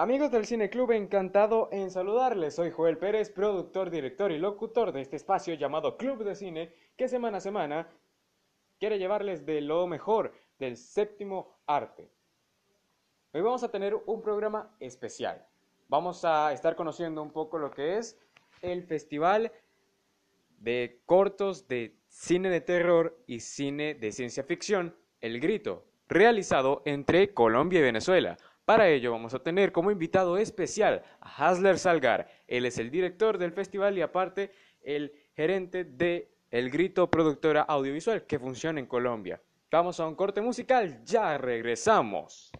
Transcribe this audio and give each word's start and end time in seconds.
Amigos 0.00 0.30
del 0.30 0.46
Cine 0.46 0.70
Club, 0.70 0.92
encantado 0.92 1.68
en 1.72 1.90
saludarles. 1.90 2.54
Soy 2.54 2.70
Joel 2.70 2.96
Pérez, 2.96 3.28
productor, 3.28 3.90
director 3.90 4.32
y 4.32 4.38
locutor 4.38 4.92
de 4.92 5.02
este 5.02 5.16
espacio 5.16 5.52
llamado 5.52 5.98
Club 5.98 6.24
de 6.24 6.34
Cine, 6.34 6.72
que 6.96 7.06
semana 7.06 7.36
a 7.36 7.40
semana 7.42 7.86
quiere 8.78 8.98
llevarles 8.98 9.44
de 9.44 9.60
lo 9.60 9.86
mejor 9.86 10.32
del 10.58 10.78
séptimo 10.78 11.60
arte. 11.66 12.10
Hoy 13.34 13.42
vamos 13.42 13.62
a 13.62 13.70
tener 13.70 13.94
un 14.06 14.22
programa 14.22 14.74
especial. 14.80 15.46
Vamos 15.88 16.24
a 16.24 16.50
estar 16.54 16.76
conociendo 16.76 17.20
un 17.20 17.30
poco 17.30 17.58
lo 17.58 17.70
que 17.70 17.98
es 17.98 18.18
el 18.62 18.84
Festival 18.84 19.52
de 20.60 21.02
Cortos 21.04 21.68
de 21.68 21.98
Cine 22.08 22.48
de 22.48 22.62
Terror 22.62 23.22
y 23.26 23.40
Cine 23.40 23.92
de 23.92 24.12
Ciencia 24.12 24.44
Ficción, 24.44 24.96
El 25.20 25.40
Grito, 25.40 25.84
realizado 26.08 26.80
entre 26.86 27.34
Colombia 27.34 27.80
y 27.80 27.82
Venezuela. 27.82 28.38
Para 28.64 28.88
ello 28.88 29.12
vamos 29.12 29.34
a 29.34 29.42
tener 29.42 29.72
como 29.72 29.90
invitado 29.90 30.38
especial 30.38 31.02
a 31.20 31.48
Hasler 31.48 31.78
Salgar. 31.78 32.28
Él 32.46 32.66
es 32.66 32.78
el 32.78 32.90
director 32.90 33.38
del 33.38 33.52
festival 33.52 33.98
y 33.98 34.02
aparte 34.02 34.52
el 34.82 35.12
gerente 35.34 35.84
de 35.84 36.30
El 36.50 36.70
Grito 36.70 37.10
Productora 37.10 37.62
Audiovisual 37.62 38.26
que 38.26 38.38
funciona 38.38 38.80
en 38.80 38.86
Colombia. 38.86 39.40
Vamos 39.70 40.00
a 40.00 40.06
un 40.06 40.14
corte 40.14 40.40
musical, 40.40 41.04
ya 41.04 41.38
regresamos. 41.38 42.50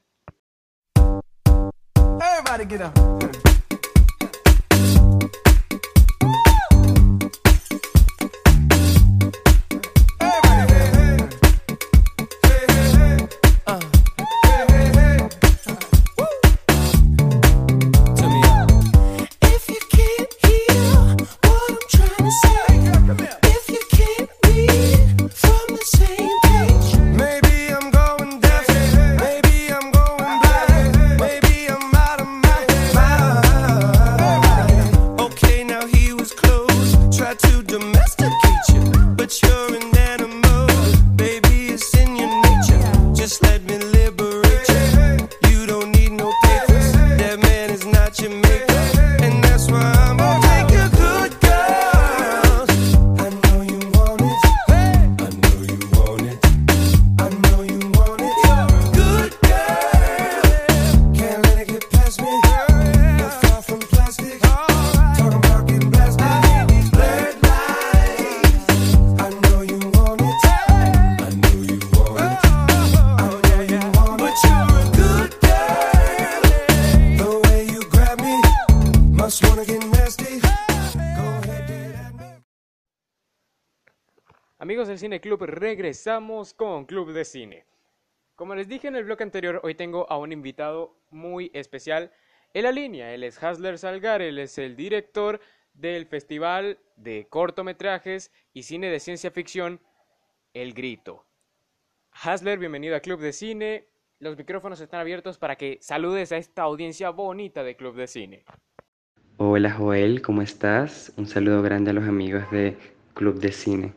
Cine 85.01 85.23
Club, 85.23 85.45
regresamos 85.45 86.53
con 86.53 86.85
Club 86.85 87.13
de 87.15 87.25
Cine. 87.25 87.65
Como 88.37 88.55
les 88.55 88.69
dije 88.69 88.87
en 88.87 88.97
el 88.97 89.05
bloque 89.05 89.23
anterior, 89.23 89.59
hoy 89.65 89.75
tengo 89.75 90.07
a 90.13 90.19
un 90.19 90.31
invitado 90.31 90.95
muy 91.09 91.51
especial 91.55 92.13
en 92.53 92.65
la 92.65 92.71
línea. 92.71 93.15
Él 93.15 93.25
es 93.25 93.43
Hasler 93.43 93.79
Salgar, 93.79 94.21
él 94.21 94.39
es 94.39 94.59
el 94.59 94.77
director 94.77 95.41
del 95.73 96.05
Festival 96.05 96.79
de 96.97 97.27
Cortometrajes 97.31 98.31
y 98.53 98.65
Cine 98.65 98.91
de 98.91 99.01
Ciencia 99.01 99.31
Ficción, 99.31 99.81
El 100.53 100.75
Grito. 100.75 101.25
Hasler, 102.13 102.59
bienvenido 102.59 102.95
a 102.95 103.01
Club 103.01 103.21
de 103.21 103.33
Cine. 103.33 103.87
Los 104.19 104.37
micrófonos 104.37 104.83
están 104.83 105.01
abiertos 105.01 105.39
para 105.39 105.57
que 105.57 105.79
saludes 105.81 106.31
a 106.31 106.37
esta 106.37 106.61
audiencia 106.61 107.09
bonita 107.09 107.65
de 107.65 107.75
Club 107.75 107.97
de 107.97 108.07
Cine. 108.07 108.45
Hola 109.39 109.71
Joel, 109.71 110.21
¿cómo 110.21 110.43
estás? 110.43 111.11
Un 111.17 111.27
saludo 111.27 111.63
grande 111.63 111.89
a 111.89 111.95
los 111.95 112.05
amigos 112.05 112.51
de 112.51 112.77
Club 113.15 113.41
de 113.41 113.51
Cine. 113.51 113.95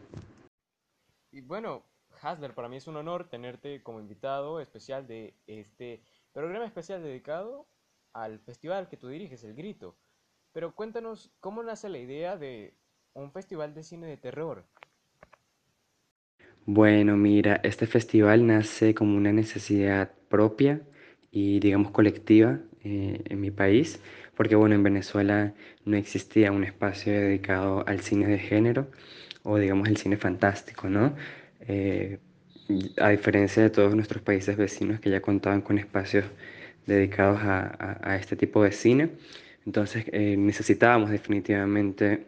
Y 1.34 1.42
bueno, 1.42 1.84
Hasler, 2.22 2.54
para 2.54 2.70
mí 2.70 2.78
es 2.78 2.86
un 2.86 2.96
honor 2.96 3.28
tenerte 3.28 3.82
como 3.82 4.00
invitado 4.00 4.60
especial 4.60 5.08
de 5.08 5.34
este 5.48 6.04
programa 6.32 6.68
especial 6.68 7.02
dedicado 7.02 7.66
al 8.14 8.40
festival 8.40 8.88
que 8.88 8.98
tú 8.98 9.08
diriges, 9.08 9.44
El 9.44 9.56
Grito. 9.56 9.96
Pero 10.52 10.76
cuéntanos, 10.76 11.32
¿cómo 11.40 11.64
nace 11.64 11.90
la 11.90 11.98
idea 11.98 12.38
de 12.38 12.76
un 13.14 13.32
festival 13.32 13.74
de 13.74 13.82
cine 13.82 14.06
de 14.06 14.18
terror? 14.18 14.64
Bueno, 16.68 17.18
mira, 17.18 17.60
este 17.64 17.88
festival 17.88 18.46
nace 18.46 18.94
como 18.94 19.18
una 19.18 19.34
necesidad 19.34 20.12
propia 20.30 20.84
y 21.32 21.60
digamos 21.60 21.90
colectiva 21.90 22.60
eh, 22.84 23.24
en 23.26 23.42
mi 23.42 23.50
país, 23.50 24.00
porque 24.36 24.56
bueno, 24.56 24.76
en 24.76 24.84
Venezuela 24.84 25.56
no 25.84 25.98
existía 25.98 26.52
un 26.52 26.64
espacio 26.64 27.12
dedicado 27.12 27.84
al 27.88 28.02
cine 28.02 28.28
de 28.28 28.38
género 28.38 28.88
o 29.44 29.58
digamos 29.58 29.88
el 29.90 29.98
cine 29.98 30.18
fantástico, 30.18 30.90
¿no? 30.90 31.16
Eh, 31.68 32.20
a 32.98 33.10
diferencia 33.10 33.62
de 33.64 33.70
todos 33.70 33.96
nuestros 33.96 34.24
países 34.24 34.58
vecinos 34.58 35.00
que 35.00 35.10
ya 35.10 35.22
contaban 35.22 35.62
con 35.62 35.78
espacios 35.78 36.26
dedicados 36.86 37.40
a, 37.44 38.16
este 38.20 38.36
tipo 38.36 38.64
de 38.64 38.72
cine, 38.72 39.12
entonces 39.66 40.06
eh, 40.12 40.36
necesitábamos 40.38 41.10
definitivamente 41.12 42.26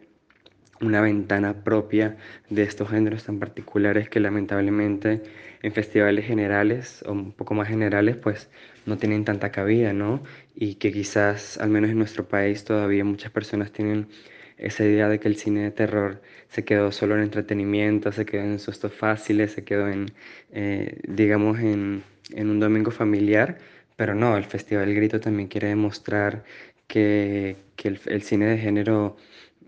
una 0.80 1.00
ventana 1.00 1.64
propia 1.64 2.16
de 2.50 2.62
estos 2.62 2.90
géneros 2.90 3.24
tan 3.24 3.38
particulares 3.38 4.08
que 4.08 4.20
lamentablemente 4.20 5.22
en 5.62 5.72
festivales 5.72 6.26
generales 6.26 7.02
o 7.06 7.12
un 7.12 7.32
poco 7.32 7.54
más 7.54 7.68
generales 7.68 8.16
pues 8.16 8.48
no 8.84 8.98
tienen 8.98 9.24
tanta 9.24 9.50
cabida, 9.50 9.92
¿no? 9.92 10.22
Y 10.54 10.74
que 10.76 10.92
quizás, 10.92 11.58
al 11.58 11.70
menos 11.70 11.90
en 11.90 11.98
nuestro 11.98 12.28
país, 12.28 12.64
todavía 12.64 13.04
muchas 13.04 13.32
personas 13.32 13.72
tienen 13.72 14.08
esa 14.58 14.84
idea 14.84 15.08
de 15.08 15.20
que 15.20 15.28
el 15.28 15.36
cine 15.36 15.62
de 15.62 15.70
terror 15.70 16.22
se 16.48 16.64
quedó 16.64 16.92
solo 16.92 17.16
en 17.16 17.22
entretenimiento, 17.22 18.12
se 18.12 18.24
quedó 18.26 18.42
en 18.42 18.58
sustos 18.58 18.92
fáciles, 18.94 19.52
se 19.52 19.64
quedó 19.64 19.88
en, 19.88 20.12
eh, 20.52 20.98
digamos, 21.06 21.58
en, 21.60 22.04
un 22.34 22.60
domingo 22.60 22.90
familiar, 22.90 23.58
pero 23.96 24.14
no, 24.14 24.36
el 24.36 24.44
Festival 24.44 24.94
Grito 24.94 25.20
también 25.20 25.48
quiere 25.48 25.68
demostrar 25.68 26.44
que, 26.86 27.56
el, 27.84 28.22
cine 28.22 28.46
de 28.46 28.58
género, 28.58 29.16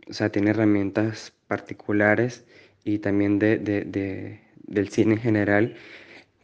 o 0.08 0.12
sea, 0.12 0.30
tiene 0.30 0.50
herramientas 0.50 1.32
particulares 1.46 2.44
y 2.84 2.98
también 2.98 3.38
de, 3.38 3.58
del 3.58 4.88
cine 4.88 5.14
en 5.14 5.20
general 5.20 5.76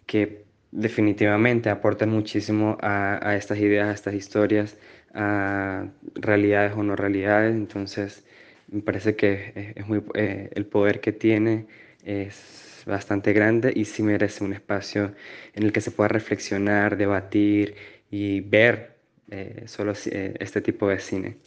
que 0.06 0.44
definitivamente 0.70 1.70
aportan 1.70 2.10
muchísimo 2.10 2.76
a, 2.80 3.18
a 3.28 3.36
estas 3.36 3.58
ideas, 3.58 3.88
a 3.88 3.92
estas 3.92 4.14
historias, 4.14 4.76
a 5.14 5.88
realidades 6.14 6.72
o 6.76 6.82
no 6.82 6.96
realidades. 6.96 7.54
Entonces, 7.54 8.24
me 8.68 8.82
parece 8.82 9.16
que 9.16 9.72
es 9.76 9.86
muy, 9.86 10.02
eh, 10.14 10.50
el 10.54 10.66
poder 10.66 11.00
que 11.00 11.12
tiene 11.12 11.66
es 12.04 12.82
bastante 12.86 13.32
grande 13.32 13.72
y 13.74 13.84
sí 13.86 14.02
merece 14.02 14.44
un 14.44 14.52
espacio 14.52 15.14
en 15.54 15.62
el 15.64 15.72
que 15.72 15.80
se 15.80 15.90
pueda 15.90 16.08
reflexionar, 16.08 16.96
debatir 16.96 17.76
y 18.10 18.40
ver 18.40 18.96
eh, 19.30 19.64
solo 19.66 19.92
eh, 20.06 20.34
este 20.40 20.60
tipo 20.60 20.88
de 20.88 20.98
cine. 20.98 21.38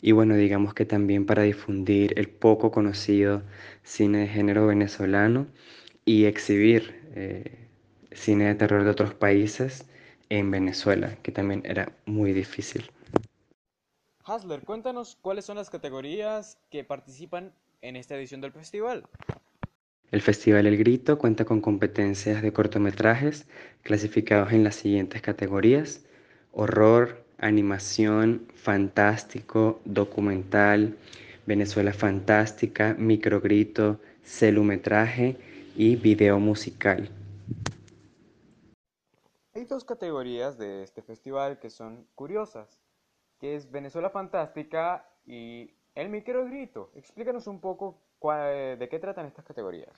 Y 0.00 0.12
bueno, 0.12 0.34
digamos 0.36 0.74
que 0.74 0.84
también 0.84 1.26
para 1.26 1.42
difundir 1.42 2.14
el 2.18 2.28
poco 2.28 2.70
conocido 2.72 3.42
cine 3.84 4.18
de 4.18 4.28
género 4.28 4.66
venezolano 4.66 5.46
y 6.04 6.24
exhibir 6.24 7.00
cine 8.10 8.46
de 8.46 8.54
terror 8.56 8.84
de 8.84 8.90
otros 8.90 9.14
países 9.14 9.86
en 10.38 10.50
Venezuela, 10.50 11.16
que 11.22 11.30
también 11.30 11.60
era 11.66 11.92
muy 12.06 12.32
difícil. 12.32 12.90
Hasler, 14.24 14.62
cuéntanos 14.62 15.18
cuáles 15.20 15.44
son 15.44 15.58
las 15.58 15.68
categorías 15.68 16.56
que 16.70 16.84
participan 16.84 17.52
en 17.82 17.96
esta 17.96 18.16
edición 18.16 18.40
del 18.40 18.52
festival. 18.52 19.04
El 20.10 20.22
Festival 20.22 20.66
El 20.66 20.78
Grito 20.78 21.18
cuenta 21.18 21.44
con 21.44 21.60
competencias 21.60 22.40
de 22.40 22.50
cortometrajes 22.50 23.46
clasificados 23.82 24.52
en 24.52 24.64
las 24.64 24.76
siguientes 24.76 25.20
categorías: 25.20 26.02
horror, 26.52 27.24
animación, 27.36 28.46
fantástico, 28.54 29.82
documental, 29.84 30.96
Venezuela 31.44 31.92
fantástica, 31.92 32.94
microgrito, 32.98 34.00
celumetraje 34.22 35.36
y 35.76 35.96
video 35.96 36.38
musical. 36.38 37.10
Hay 39.62 39.68
dos 39.68 39.84
categorías 39.84 40.58
de 40.58 40.82
este 40.82 41.02
festival 41.02 41.60
que 41.60 41.70
son 41.70 42.04
curiosas, 42.16 42.80
que 43.38 43.54
es 43.54 43.70
Venezuela 43.70 44.10
Fantástica 44.10 45.06
y 45.24 45.70
El 45.94 46.08
Microgrito. 46.08 46.90
Explícanos 46.96 47.46
un 47.46 47.60
poco 47.60 47.96
de 48.20 48.88
qué 48.90 48.98
tratan 48.98 49.26
estas 49.26 49.44
categorías. 49.44 49.92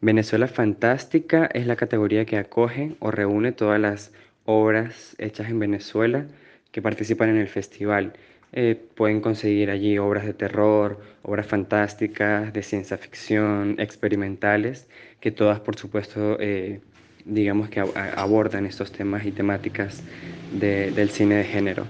Venezuela 0.00 0.46
Fantástica 0.48 1.44
es 1.52 1.66
la 1.66 1.76
categoría 1.76 2.24
que 2.24 2.38
acoge 2.38 2.96
o 3.00 3.10
reúne 3.10 3.52
todas 3.52 3.78
las 3.78 4.12
obras 4.46 5.14
hechas 5.18 5.50
en 5.50 5.58
Venezuela 5.58 6.26
que 6.72 6.80
participan 6.80 7.28
en 7.28 7.36
el 7.36 7.48
festival. 7.48 8.14
Eh, 8.52 8.82
pueden 8.94 9.20
conseguir 9.20 9.68
allí 9.68 9.98
obras 9.98 10.24
de 10.24 10.32
terror, 10.32 10.98
obras 11.22 11.46
fantásticas, 11.46 12.50
de 12.54 12.62
ciencia 12.62 12.96
ficción, 12.96 13.74
experimentales, 13.78 14.88
que 15.20 15.32
todas, 15.32 15.60
por 15.60 15.76
supuesto, 15.76 16.38
eh, 16.40 16.80
digamos 17.28 17.68
que 17.68 17.80
abordan 17.80 18.66
estos 18.66 18.90
temas 18.90 19.24
y 19.26 19.32
temáticas 19.32 20.02
del 20.52 21.10
cine 21.10 21.36
de 21.36 21.44
género. 21.44 21.84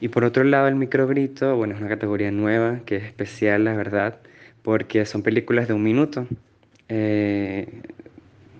Y 0.00 0.08
por 0.08 0.24
otro 0.24 0.44
lado, 0.44 0.68
el 0.68 0.74
microgrito, 0.74 1.56
bueno, 1.56 1.74
es 1.74 1.80
una 1.80 1.88
categoría 1.88 2.30
nueva, 2.30 2.80
que 2.84 2.96
es 2.96 3.04
especial, 3.04 3.64
la 3.64 3.74
verdad, 3.74 4.18
porque 4.62 5.06
son 5.06 5.22
películas 5.22 5.68
de 5.68 5.74
un 5.74 5.82
minuto. 5.82 6.26
Eh, 6.88 7.80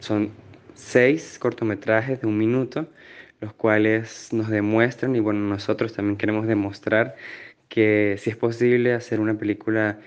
son 0.00 0.30
seis 0.74 1.38
cortometrajes 1.38 2.20
de 2.20 2.26
un 2.26 2.38
minuto, 2.38 2.88
los 3.40 3.52
cuales 3.52 4.32
nos 4.32 4.48
demuestran, 4.48 5.14
y 5.14 5.20
bueno, 5.20 5.40
nosotros 5.40 5.92
también 5.92 6.16
queremos 6.16 6.46
demostrar 6.46 7.16
que 7.68 8.16
si 8.18 8.30
es 8.30 8.36
posible 8.36 8.94
hacer 8.94 9.20
una 9.20 9.34
película 9.34 9.98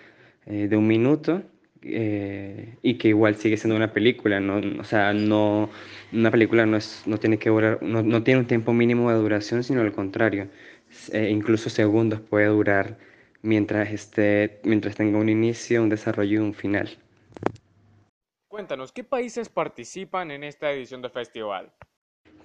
eh, 0.46 0.68
de 0.68 0.78
un 0.78 0.88
minuto 0.88 1.44
eh, 1.82 2.76
y 2.82 2.98
que 2.98 3.10
igual 3.10 3.36
sigue 3.36 3.58
siendo 3.58 3.76
una 3.76 3.94
película, 3.94 4.40
¿no? 4.40 4.62
O 4.80 4.84
sea, 4.84 5.14
no, 5.14 5.70
una 6.12 6.32
película 6.32 6.66
no, 6.66 6.78
es, 6.78 7.04
no 7.06 7.18
tiene 7.18 7.40
que 7.40 7.50
durar, 7.50 7.82
no, 7.82 8.04
no 8.04 8.24
tiene 8.24 8.42
un 8.42 8.48
tiempo 8.48 8.74
mínimo 8.74 9.12
de 9.12 9.18
duración, 9.18 9.64
sino 9.64 9.82
al 9.82 9.92
contrario, 9.92 10.50
eh, 11.12 11.30
incluso 11.30 11.70
segundos 11.70 12.20
puede 12.20 12.48
durar 12.48 12.98
mientras, 13.42 13.92
esté, 13.92 14.60
mientras 14.64 14.96
tenga 14.96 15.18
un 15.18 15.30
inicio, 15.30 15.82
un 15.82 15.90
desarrollo 15.90 16.36
y 16.36 16.38
un 16.38 16.54
final. 16.54 16.98
Cuéntanos, 18.48 18.92
¿qué 18.92 19.04
países 19.04 19.48
participan 19.48 20.32
en 20.32 20.44
esta 20.44 20.72
edición 20.72 21.02
del 21.02 21.12
festival? 21.12 21.72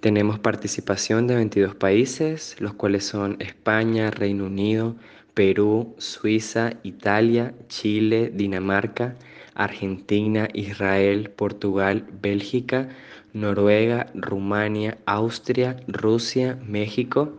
Tenemos 0.00 0.38
participación 0.38 1.26
de 1.26 1.34
22 1.34 1.74
países, 1.74 2.60
los 2.60 2.74
cuales 2.74 3.06
son 3.06 3.36
España, 3.40 4.10
Reino 4.10 4.44
Unido, 4.44 4.96
Perú, 5.34 5.94
Suiza, 5.98 6.74
Italia, 6.84 7.54
Chile, 7.68 8.30
Dinamarca, 8.32 9.16
Argentina, 9.54 10.48
Israel, 10.54 11.30
Portugal, 11.30 12.06
Bélgica, 12.22 12.88
Noruega, 13.32 14.06
Rumania, 14.14 14.96
Austria, 15.06 15.76
Rusia, 15.88 16.56
México, 16.66 17.36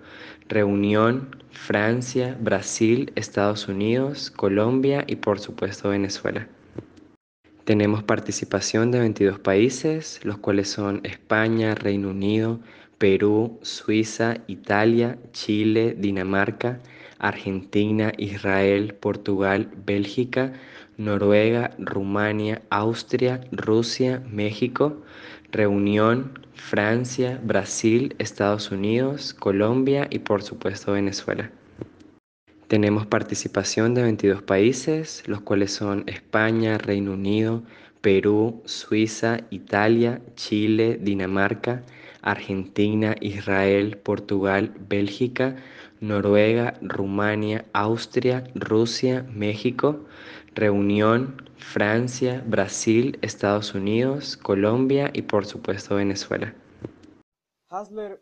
Reunión, 0.50 1.36
Francia, 1.52 2.38
Brasil, 2.40 3.14
Estados 3.16 3.70
Unidos, 3.70 4.30
Colombia 4.30 5.06
y 5.08 5.16
por 5.16 5.40
supuesto 5.40 5.90
Venezuela. 5.90 6.48
Tenemos 7.64 8.04
participación 8.04 8.92
de 8.92 9.00
22 9.00 9.40
países, 9.40 10.20
los 10.24 10.38
cuales 10.38 10.70
son 10.70 11.00
España, 11.04 11.74
Reino 11.74 12.10
Unido, 12.10 12.60
Perú, 12.98 13.58
Suiza, 13.64 14.38
Italia, 14.48 15.18
Chile, 15.32 15.96
Dinamarca, 15.98 16.80
Argentina, 17.20 18.12
Israel, 18.18 18.94
Portugal, 18.94 19.70
Bélgica, 19.86 20.54
Noruega, 20.98 21.72
Rumania, 21.78 22.62
Austria, 22.70 23.42
Rusia, 23.52 24.24
México, 24.30 25.02
Reunión, 25.52 26.40
Francia, 26.54 27.40
Brasil, 27.44 28.16
Estados 28.20 28.72
Unidos, 28.72 29.34
Colombia 29.34 30.08
y 30.10 30.20
por 30.20 30.42
supuesto 30.42 30.94
Venezuela. 30.94 31.52
Tenemos 32.68 33.06
participación 33.06 33.94
de 33.94 34.02
22 34.02 34.42
países, 34.42 35.24
los 35.28 35.42
cuales 35.42 35.72
son 35.72 36.04
España, 36.08 36.78
Reino 36.78 37.14
Unido, 37.14 37.64
Perú, 38.02 38.62
Suiza, 38.66 39.42
Italia, 39.52 40.22
Chile, 40.36 41.00
Dinamarca, 41.02 41.84
Argentina, 42.22 43.16
Israel, 43.22 43.98
Portugal, 43.98 44.74
Bélgica, 44.90 45.56
Noruega, 46.02 46.78
Rumania, 46.82 47.66
Austria, 47.74 48.44
Rusia, 48.56 49.26
México, 49.34 50.06
Reunión, 50.54 51.50
Francia, 51.58 52.44
Brasil, 52.46 53.18
Estados 53.22 53.74
Unidos, 53.74 54.38
Colombia 54.38 55.12
y 55.14 55.24
por 55.24 55.46
supuesto 55.46 55.96
Venezuela. 55.96 56.54
Hasler, 57.70 58.22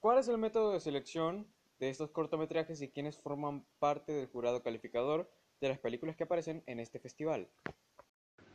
¿cuál 0.00 0.18
es 0.18 0.28
el 0.28 0.38
método 0.38 0.72
de 0.72 0.80
selección 0.80 1.46
de 1.78 1.90
estos 1.90 2.10
cortometrajes 2.10 2.80
y 2.82 2.88
quiénes 2.88 3.18
forman 3.18 3.64
parte 3.78 4.12
del 4.12 4.28
jurado 4.28 4.62
calificador 4.62 5.28
de 5.60 5.68
las 5.68 5.78
películas 5.78 6.16
que 6.16 6.24
aparecen 6.24 6.62
en 6.66 6.80
este 6.80 6.98
festival. 6.98 7.48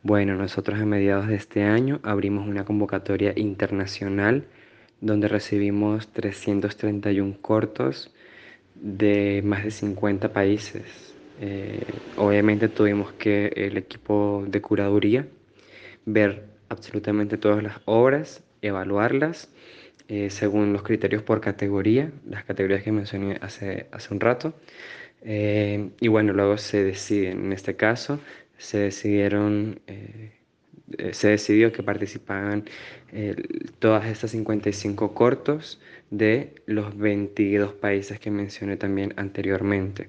Bueno, 0.02 0.34
nosotros 0.36 0.80
a 0.80 0.86
mediados 0.86 1.26
de 1.26 1.34
este 1.34 1.62
año 1.62 2.00
abrimos 2.02 2.48
una 2.48 2.64
convocatoria 2.64 3.32
internacional 3.36 4.46
donde 5.00 5.28
recibimos 5.28 6.08
331 6.08 7.40
cortos 7.40 8.14
de 8.80 9.42
más 9.44 9.64
de 9.64 9.70
50 9.70 10.32
países. 10.32 11.14
Eh, 11.40 11.82
obviamente 12.16 12.68
tuvimos 12.68 13.12
que 13.12 13.46
el 13.56 13.76
equipo 13.76 14.44
de 14.46 14.60
curaduría 14.60 15.26
ver 16.04 16.44
absolutamente 16.68 17.38
todas 17.38 17.62
las 17.62 17.80
obras, 17.86 18.42
evaluarlas 18.62 19.48
eh, 20.08 20.28
según 20.30 20.72
los 20.72 20.82
criterios 20.82 21.22
por 21.22 21.40
categoría, 21.40 22.10
las 22.28 22.44
categorías 22.44 22.82
que 22.82 22.90
mencioné 22.90 23.38
hace, 23.40 23.86
hace 23.92 24.12
un 24.12 24.18
rato. 24.20 24.54
Eh, 25.22 25.90
y 26.00 26.08
bueno, 26.08 26.32
luego 26.32 26.58
se 26.58 26.82
deciden, 26.82 27.46
en 27.46 27.52
este 27.52 27.76
caso, 27.76 28.18
se 28.58 28.78
decidieron, 28.78 29.80
eh, 30.98 31.12
se 31.14 31.28
decidió 31.28 31.72
que 31.72 31.82
participaban 31.82 32.64
todas 33.80 34.06
estas 34.06 34.30
55 34.30 35.14
cortos 35.14 35.80
de 36.10 36.54
los 36.66 36.96
22 36.96 37.72
países 37.72 38.20
que 38.20 38.30
mencioné 38.30 38.76
también 38.76 39.12
anteriormente. 39.16 40.08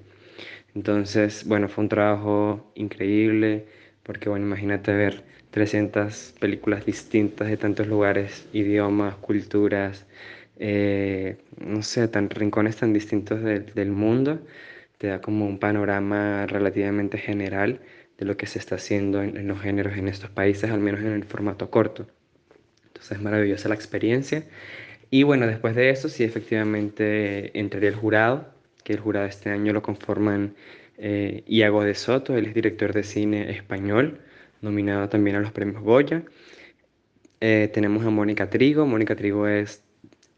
Entonces, 0.74 1.44
bueno, 1.46 1.68
fue 1.68 1.84
un 1.84 1.88
trabajo 1.88 2.72
increíble, 2.74 3.66
porque 4.02 4.28
bueno, 4.28 4.46
imagínate 4.46 4.92
ver 4.92 5.24
300 5.50 6.34
películas 6.40 6.86
distintas 6.86 7.48
de 7.48 7.56
tantos 7.56 7.86
lugares, 7.86 8.48
idiomas, 8.52 9.14
culturas, 9.16 10.06
eh, 10.58 11.36
no 11.58 11.82
sé, 11.82 12.08
tan 12.08 12.30
rincones 12.30 12.76
tan 12.76 12.92
distintos 12.92 13.42
del 13.42 13.90
mundo, 13.90 14.40
te 15.02 15.08
da 15.08 15.20
como 15.20 15.46
un 15.46 15.58
panorama 15.58 16.46
relativamente 16.46 17.18
general 17.18 17.80
de 18.18 18.24
lo 18.24 18.36
que 18.36 18.46
se 18.46 18.60
está 18.60 18.76
haciendo 18.76 19.20
en, 19.20 19.48
los 19.48 19.60
géneros 19.60 19.96
en 19.96 20.06
estos 20.06 20.30
países, 20.30 20.70
al 20.70 20.78
menos 20.78 21.00
en 21.00 21.08
el 21.08 21.24
formato 21.24 21.70
corto. 21.70 22.06
Entonces 22.86 23.18
es 23.18 23.20
maravillosa 23.20 23.68
la 23.68 23.74
experiencia. 23.74 24.44
Y 25.10 25.24
bueno, 25.24 25.48
después 25.48 25.74
de 25.74 25.90
eso 25.90 26.08
sí 26.08 26.22
efectivamente 26.22 27.58
entraría 27.58 27.88
el 27.88 27.96
jurado, 27.96 28.46
que 28.84 28.92
el 28.92 29.00
jurado 29.00 29.26
este 29.26 29.50
año 29.50 29.72
lo 29.72 29.82
conforman 29.82 30.54
eh, 30.98 31.42
Iago 31.48 31.82
de 31.82 31.96
Soto, 31.96 32.36
él 32.36 32.46
es 32.46 32.54
director 32.54 32.92
de 32.92 33.02
cine 33.02 33.50
español, 33.50 34.20
nominado 34.60 35.08
también 35.08 35.34
a 35.34 35.40
los 35.40 35.50
premios 35.50 35.82
Goya. 35.82 36.22
Eh, 37.40 37.68
tenemos 37.74 38.06
a 38.06 38.10
Mónica 38.10 38.48
Trigo. 38.48 38.86
Mónica 38.86 39.16
Trigo 39.16 39.48
es 39.48 39.81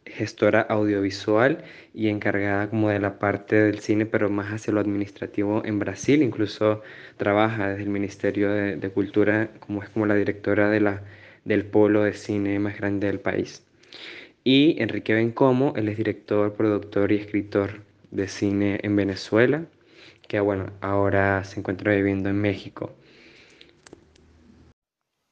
gestora 0.07 0.61
audiovisual 0.63 1.65
y 1.93 2.09
encargada 2.09 2.69
como 2.69 2.91
de 2.91 2.99
la 3.01 3.19
parte 3.19 3.57
del 3.57 3.81
cine, 3.81 4.07
pero 4.07 4.31
más 4.31 4.53
hacia 4.53 4.73
lo 4.73 4.81
administrativo 4.81 5.65
en 5.65 5.79
Brasil. 5.79 6.23
Incluso 6.23 6.83
trabaja 7.17 7.69
desde 7.71 7.85
el 7.85 7.91
Ministerio 7.91 8.51
de, 8.51 8.91
Cultura 8.91 9.51
como 9.61 9.83
es 9.83 9.89
como 9.89 10.07
la 10.07 10.15
directora 10.15 10.71
de 10.71 10.81
la, 10.81 11.03
del 11.45 11.65
polo 11.67 12.03
de 12.03 12.13
cine 12.13 12.59
más 12.59 12.77
grande 12.77 13.07
del 13.07 13.21
país. 13.21 13.67
Y 14.45 14.81
Enrique 14.83 15.15
Bencomo, 15.15 15.73
él 15.77 15.89
es 15.89 15.97
director, 15.97 16.55
productor 16.55 17.13
y 17.13 17.17
escritor 17.17 17.83
de 18.11 18.29
cine 18.29 18.79
en 18.83 18.95
Venezuela, 18.95 19.65
que 20.29 20.39
bueno, 20.41 20.67
ahora 20.81 21.43
se 21.45 21.61
encuentra 21.61 21.95
viviendo 21.95 22.29
en 22.29 22.41
México. 22.41 22.93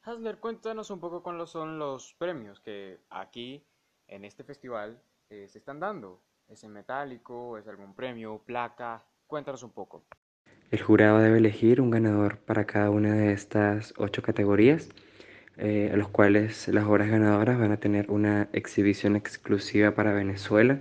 Hasler, 0.04 0.38
cuéntanos 0.38 0.90
un 0.90 0.98
poco 0.98 1.22
cuáles 1.22 1.50
son 1.50 1.78
los 1.78 2.14
premios 2.14 2.58
que 2.58 2.98
aquí 3.10 3.64
en 4.12 4.24
este 4.26 4.44
festival 4.44 4.98
eh, 5.30 5.46
se 5.48 5.58
están 5.58 5.80
dando. 5.80 6.20
¿Es 6.48 6.62
en 6.64 6.72
metálico? 6.72 7.56
¿Es 7.56 7.66
algún 7.66 7.94
premio? 7.94 8.42
¿Placa? 8.44 9.02
Cuéntanos 9.26 9.62
un 9.62 9.70
poco. 9.70 10.04
El 10.70 10.82
jurado 10.82 11.18
debe 11.18 11.38
elegir 11.38 11.80
un 11.80 11.90
ganador 11.90 12.38
para 12.38 12.66
cada 12.66 12.90
una 12.90 13.14
de 13.14 13.32
estas 13.32 13.94
ocho 13.96 14.22
categorías, 14.22 14.90
eh, 15.56 15.90
a 15.92 15.96
los 15.96 16.08
cuales 16.08 16.68
las 16.68 16.84
obras 16.84 17.08
ganadoras 17.08 17.58
van 17.58 17.72
a 17.72 17.78
tener 17.78 18.10
una 18.10 18.48
exhibición 18.52 19.16
exclusiva 19.16 19.94
para 19.94 20.12
Venezuela 20.12 20.80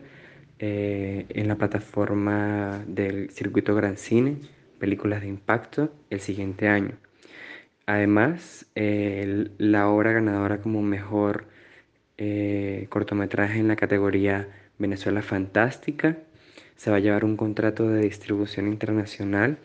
eh, 0.59 1.25
en 1.29 1.47
la 1.47 1.55
plataforma 1.55 2.83
del 2.85 3.29
Circuito 3.29 3.73
Gran 3.75 3.97
Cine, 3.97 4.41
Películas 4.77 5.21
de 5.21 5.27
Impacto, 5.27 5.93
el 6.09 6.19
siguiente 6.19 6.67
año. 6.67 6.97
Además, 7.85 8.67
la 8.75 9.89
obra 9.89 10.11
ganadora 10.13 10.61
como 10.61 10.81
mejor 10.81 11.45
eh, 12.23 12.85
cortometraje 12.89 13.59
en 13.59 13.67
la 13.67 13.75
categoría 13.75 14.47
Venezuela 14.77 15.23
Fantástica. 15.23 16.17
Se 16.75 16.91
va 16.91 16.97
a 16.97 16.99
llevar 16.99 17.25
un 17.25 17.35
contrato 17.35 17.89
de 17.89 18.03
distribución 18.03 18.67
internacional 18.67 19.57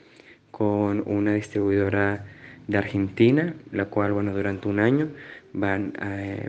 con 0.50 1.02
una 1.04 1.34
distribuidora 1.34 2.24
de 2.66 2.78
Argentina, 2.78 3.54
la 3.72 3.84
cual, 3.84 4.12
bueno, 4.12 4.32
durante 4.34 4.68
un 4.68 4.80
año 4.80 5.08
van 5.52 5.92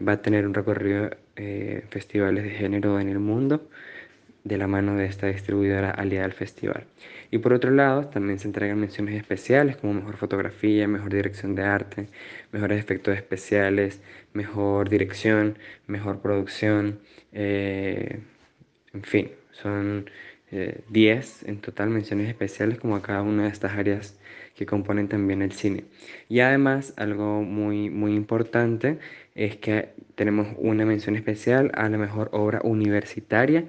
va 0.08 0.14
a 0.14 0.22
tener 0.22 0.48
un 0.48 0.54
recorrido 0.54 1.10
eh, 1.36 1.84
festivales 1.90 2.46
de 2.46 2.52
género 2.52 3.02
en 3.02 3.10
el 3.10 3.20
mundo 3.20 3.68
de 4.48 4.58
la 4.58 4.68
mano 4.68 4.96
de 4.96 5.06
esta 5.06 5.28
distribuidora 5.28 5.92
aliada 5.92 6.26
al 6.26 6.34
festival. 6.34 6.86
Y 7.32 7.40
por 7.40 7.54
otro 7.54 7.72
lado, 7.72 8.08
también 8.08 8.40
se 8.40 8.48
entregan 8.48 8.80
menciones 8.80 9.16
especiales 9.16 9.78
como 9.78 9.94
mejor 9.94 10.18
fotografía, 10.18 10.88
mejor 10.88 11.14
dirección 11.14 11.56
de 11.56 11.64
arte, 11.64 12.08
mejores 12.52 12.80
efectos 12.80 13.16
especiales, 13.16 14.02
mejor 14.34 14.90
dirección, 14.90 15.58
mejor 15.88 16.22
producción, 16.22 17.00
eh, 17.34 18.20
en 18.94 19.04
fin, 19.04 19.32
son 19.52 20.10
10 20.52 21.44
eh, 21.44 21.50
en 21.50 21.60
total 21.60 21.90
menciones 21.90 22.30
especiales 22.30 22.80
como 22.80 22.96
a 22.96 23.02
cada 23.02 23.22
una 23.22 23.44
de 23.44 23.50
estas 23.50 23.74
áreas 23.74 24.18
que 24.56 24.66
componen 24.66 25.08
también 25.08 25.42
el 25.42 25.52
cine. 25.52 25.84
Y 26.30 26.40
además, 26.40 26.94
algo 26.98 27.44
muy, 27.44 27.90
muy 27.90 28.16
importante 28.16 28.98
es 29.36 29.58
que 29.58 29.90
tenemos 30.16 30.48
una 30.58 30.86
mención 30.86 31.16
especial 31.16 31.72
a 31.76 31.88
la 31.90 31.98
mejor 31.98 32.30
obra 32.32 32.62
universitaria 32.64 33.66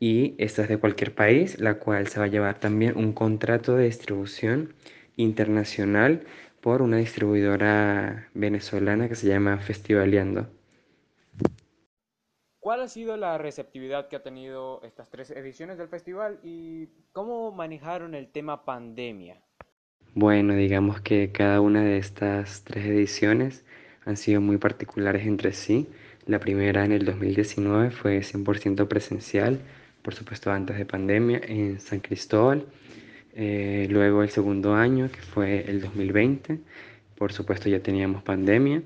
y 0.00 0.34
esta 0.38 0.62
es 0.62 0.68
de 0.68 0.78
cualquier 0.78 1.14
país, 1.14 1.60
la 1.60 1.78
cual 1.78 2.08
se 2.08 2.18
va 2.18 2.24
a 2.24 2.28
llevar 2.28 2.58
también 2.58 2.96
un 2.96 3.12
contrato 3.12 3.76
de 3.76 3.84
distribución 3.84 4.74
internacional 5.16 6.24
por 6.60 6.80
una 6.80 6.96
distribuidora 6.96 8.28
venezolana 8.34 9.08
que 9.08 9.14
se 9.14 9.28
llama 9.28 9.58
Festivaleando. 9.58 10.48
¿Cuál 12.60 12.82
ha 12.82 12.88
sido 12.88 13.16
la 13.16 13.38
receptividad 13.38 14.08
que 14.08 14.16
ha 14.16 14.22
tenido 14.22 14.82
estas 14.84 15.10
tres 15.10 15.30
ediciones 15.30 15.78
del 15.78 15.88
festival 15.88 16.40
y 16.42 16.88
cómo 17.12 17.52
manejaron 17.52 18.14
el 18.14 18.28
tema 18.28 18.64
pandemia? 18.64 19.42
Bueno, 20.14 20.54
digamos 20.54 21.00
que 21.00 21.30
cada 21.30 21.60
una 21.60 21.82
de 21.82 21.98
estas 21.98 22.64
tres 22.64 22.86
ediciones 22.86 23.64
han 24.04 24.16
sido 24.16 24.40
muy 24.40 24.58
particulares 24.58 25.26
entre 25.26 25.52
sí. 25.52 25.88
La 26.26 26.38
primera 26.38 26.84
en 26.84 26.92
el 26.92 27.04
2019 27.04 27.90
fue 27.90 28.18
100% 28.20 28.88
presencial, 28.88 29.60
por 30.02 30.14
supuesto 30.14 30.50
antes 30.50 30.78
de 30.78 30.84
pandemia, 30.86 31.40
en 31.46 31.80
San 31.80 32.00
Cristóbal. 32.00 32.66
Eh, 33.34 33.86
luego 33.90 34.22
el 34.22 34.30
segundo 34.30 34.74
año, 34.74 35.10
que 35.10 35.20
fue 35.20 35.64
el 35.68 35.80
2020, 35.80 36.58
por 37.16 37.32
supuesto 37.32 37.68
ya 37.68 37.80
teníamos 37.80 38.22
pandemia. 38.22 38.82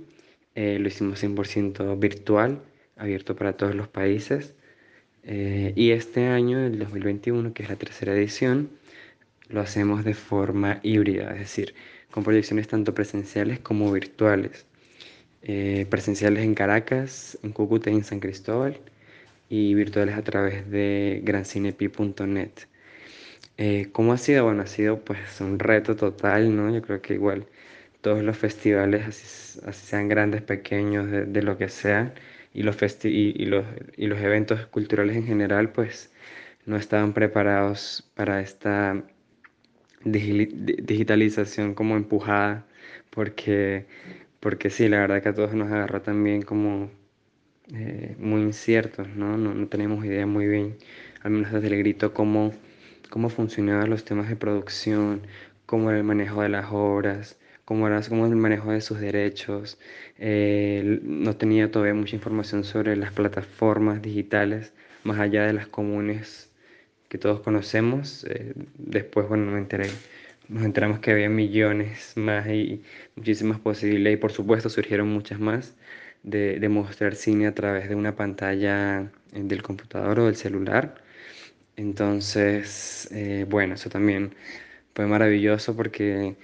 Eh, 0.54 0.78
lo 0.78 0.88
hicimos 0.88 1.22
100% 1.22 1.98
virtual, 1.98 2.62
abierto 2.96 3.36
para 3.36 3.56
todos 3.56 3.74
los 3.74 3.88
países. 3.88 4.54
Eh, 5.24 5.72
y 5.76 5.92
este 5.92 6.26
año, 6.26 6.58
el 6.60 6.78
2021, 6.78 7.54
que 7.54 7.62
es 7.62 7.68
la 7.68 7.76
tercera 7.76 8.14
edición, 8.14 8.70
lo 9.48 9.60
hacemos 9.60 10.04
de 10.04 10.14
forma 10.14 10.80
híbrida, 10.82 11.32
es 11.32 11.40
decir, 11.40 11.74
con 12.10 12.24
proyecciones 12.24 12.68
tanto 12.68 12.94
presenciales 12.94 13.60
como 13.60 13.90
virtuales. 13.92 14.66
presenciales 15.90 16.42
en 16.44 16.54
Caracas, 16.54 17.38
en 17.42 17.52
Cúcuta 17.52 17.90
y 17.90 17.94
en 17.94 18.04
San 18.04 18.20
Cristóbal 18.20 18.80
y 19.54 19.74
virtuales 19.74 20.16
a 20.16 20.22
través 20.22 20.68
de 20.70 21.20
grancinepi.net. 21.24 22.50
Eh, 23.56 23.88
¿Cómo 23.92 24.12
ha 24.12 24.18
sido? 24.18 24.44
Bueno, 24.44 24.62
ha 24.62 24.66
sido 24.66 25.00
pues 25.04 25.40
un 25.40 25.58
reto 25.58 25.96
total, 25.96 26.56
¿no? 26.56 26.74
Yo 26.74 26.82
creo 26.82 27.00
que 27.02 27.14
igual 27.14 27.46
todos 28.00 28.22
los 28.24 28.36
festivales, 28.36 29.06
así, 29.06 29.86
sean 29.86 30.08
grandes, 30.08 30.42
pequeños, 30.42 31.10
de, 31.10 31.42
lo 31.42 31.56
que 31.58 31.68
sea, 31.68 32.14
y 32.52 32.62
los, 32.64 32.76
y, 33.04 33.46
los, 33.46 33.64
y 33.96 34.06
los 34.08 34.20
eventos 34.20 34.66
culturales 34.66 35.16
en 35.16 35.26
general, 35.26 35.70
pues 35.72 36.12
no 36.66 36.76
estaban 36.76 37.12
preparados 37.14 38.10
para 38.14 38.40
esta 38.40 39.04
digitalización 40.04 41.74
como 41.74 41.96
empujada, 41.96 42.66
porque, 43.10 43.86
porque 44.40 44.70
sí, 44.70 44.88
la 44.88 44.98
verdad 45.00 45.22
que 45.22 45.30
a 45.30 45.34
todos 45.34 45.54
nos 45.54 45.70
agarró 45.72 46.02
también 46.02 46.42
como 46.42 46.90
eh, 47.72 48.14
muy 48.18 48.42
inciertos, 48.42 49.08
¿no? 49.08 49.38
¿no? 49.38 49.54
¿no? 49.54 49.68
tenemos 49.68 50.04
idea 50.04 50.26
muy 50.26 50.46
bien, 50.46 50.76
al 51.22 51.30
menos 51.30 51.52
desde 51.52 51.68
el 51.68 51.78
grito, 51.78 52.12
cómo, 52.12 52.52
cómo 53.10 53.30
funcionaban 53.30 53.88
los 53.88 54.04
temas 54.04 54.28
de 54.28 54.36
producción, 54.36 55.22
cómo 55.66 55.88
era 55.90 55.98
el 55.98 56.04
manejo 56.04 56.42
de 56.42 56.50
las 56.50 56.66
obras, 56.70 57.38
cómo 57.64 57.86
era, 57.86 58.02
cómo 58.02 58.26
el 58.26 58.36
manejo 58.36 58.70
de 58.72 58.80
sus 58.82 59.00
derechos. 59.00 59.78
Eh, 60.18 61.00
no 61.02 61.36
tenía 61.36 61.70
todavía 61.70 61.94
mucha 61.94 62.16
información 62.16 62.64
sobre 62.64 62.96
las 62.96 63.12
plataformas 63.12 64.02
digitales, 64.02 64.74
más 65.04 65.18
allá 65.18 65.46
de 65.46 65.54
las 65.54 65.66
comunes 65.66 66.50
que 67.08 67.18
todos 67.18 67.40
conocemos. 67.40 68.24
Eh, 68.28 68.52
después, 68.76 69.26
bueno, 69.28 69.50
me 69.52 69.58
enteré, 69.58 69.88
nos 70.48 70.64
enteramos 70.64 70.98
que 71.00 71.12
había 71.12 71.30
millones 71.30 72.12
más 72.16 72.46
y 72.48 72.82
muchísimas 73.16 73.58
posibilidades 73.60 74.18
y 74.18 74.20
por 74.20 74.32
supuesto 74.32 74.68
surgieron 74.68 75.08
muchas 75.08 75.40
más 75.40 75.74
de, 76.24 76.68
mostrar 76.68 77.14
cine 77.14 77.46
a 77.46 77.54
través 77.54 77.88
de 77.88 77.94
una 77.94 78.16
pantalla 78.16 79.02
eh, 79.32 79.42
del 79.44 79.62
computador 79.62 80.20
o 80.20 80.26
del 80.26 80.36
celular. 80.36 80.96
Entonces, 81.76 83.08
eh, 83.12 83.46
bueno, 83.48 83.74
eso 83.74 83.90
también 83.90 84.34
fue 84.94 85.06
maravilloso 85.06 85.76
porque 85.76 86.36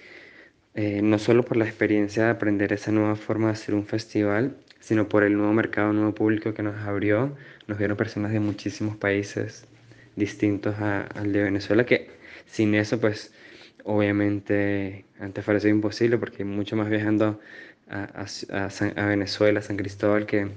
eh, 0.75 1.03
no 1.03 1.19
solo 1.19 1.45
por 1.45 1.57
la 1.57 1.67
experiencia 1.67 2.25
de 2.25 2.31
aprender 2.31 2.73
esa 2.73 2.93
nueva 2.93 3.17
forma 3.17 3.49
de 3.49 3.53
hacer 3.55 3.75
un 3.75 3.87
festival, 3.87 4.57
sino 4.81 5.09
por 5.09 5.25
el 5.25 5.37
nuevo 5.37 5.53
mercado, 5.53 5.93
nuevo 5.93 6.15
público 6.15 6.55
que 6.55 6.63
nos 6.63 6.77
abrió. 6.87 7.37
Nos 7.67 7.79
vieron 7.79 7.97
personas 7.97 8.33
de 8.33 8.41
muchísimos 8.41 8.97
países 8.97 9.67
distintos 10.17 10.77
al 10.79 11.33
de 11.33 11.43
Venezuela, 11.45 11.87
que 11.87 12.11
sin 12.47 12.75
eso, 12.75 13.01
pues, 13.01 13.33
obviamente, 13.85 15.05
antes 15.21 15.45
parecía 15.45 15.71
imposible 15.71 16.19
porque 16.19 16.45
mucho 16.45 16.77
más 16.77 16.91
viajando 16.91 17.41
a, 17.91 18.27
a, 18.97 19.07
Venezuela, 19.07 19.61
San 19.63 19.77
Cristóbal, 19.77 20.27
que 20.27 20.49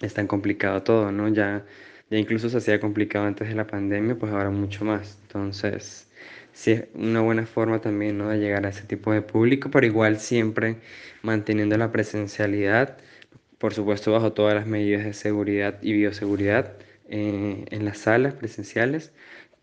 es 0.00 0.14
tan 0.14 0.26
complicado 0.26 0.82
todo, 0.82 1.12
¿no? 1.12 1.28
Ya, 1.28 1.64
ya 2.10 2.18
incluso 2.18 2.48
se 2.48 2.58
hacía 2.58 2.80
complicado 2.80 3.26
antes 3.26 3.48
de 3.48 3.54
la 3.54 3.66
pandemia, 3.66 4.16
pues 4.16 4.32
ahora 4.32 4.50
mucho 4.50 4.84
más. 4.84 5.18
Entonces, 5.22 6.08
sí 6.52 6.72
es 6.72 6.84
una 6.94 7.20
buena 7.20 7.46
forma 7.46 7.80
también, 7.80 8.18
¿no? 8.18 8.28
De 8.28 8.38
llegar 8.38 8.66
a 8.66 8.70
ese 8.70 8.84
tipo 8.84 9.12
de 9.12 9.22
público, 9.22 9.70
pero 9.70 9.86
igual 9.86 10.18
siempre 10.20 10.76
manteniendo 11.22 11.76
la 11.78 11.92
presencialidad, 11.92 12.98
por 13.58 13.74
supuesto 13.74 14.12
bajo 14.12 14.32
todas 14.32 14.54
las 14.54 14.66
medidas 14.66 15.04
de 15.04 15.14
seguridad 15.14 15.78
y 15.82 15.92
bioseguridad 15.92 16.74
eh, 17.08 17.64
en 17.70 17.84
las 17.84 17.98
salas 17.98 18.34
presenciales, 18.34 19.12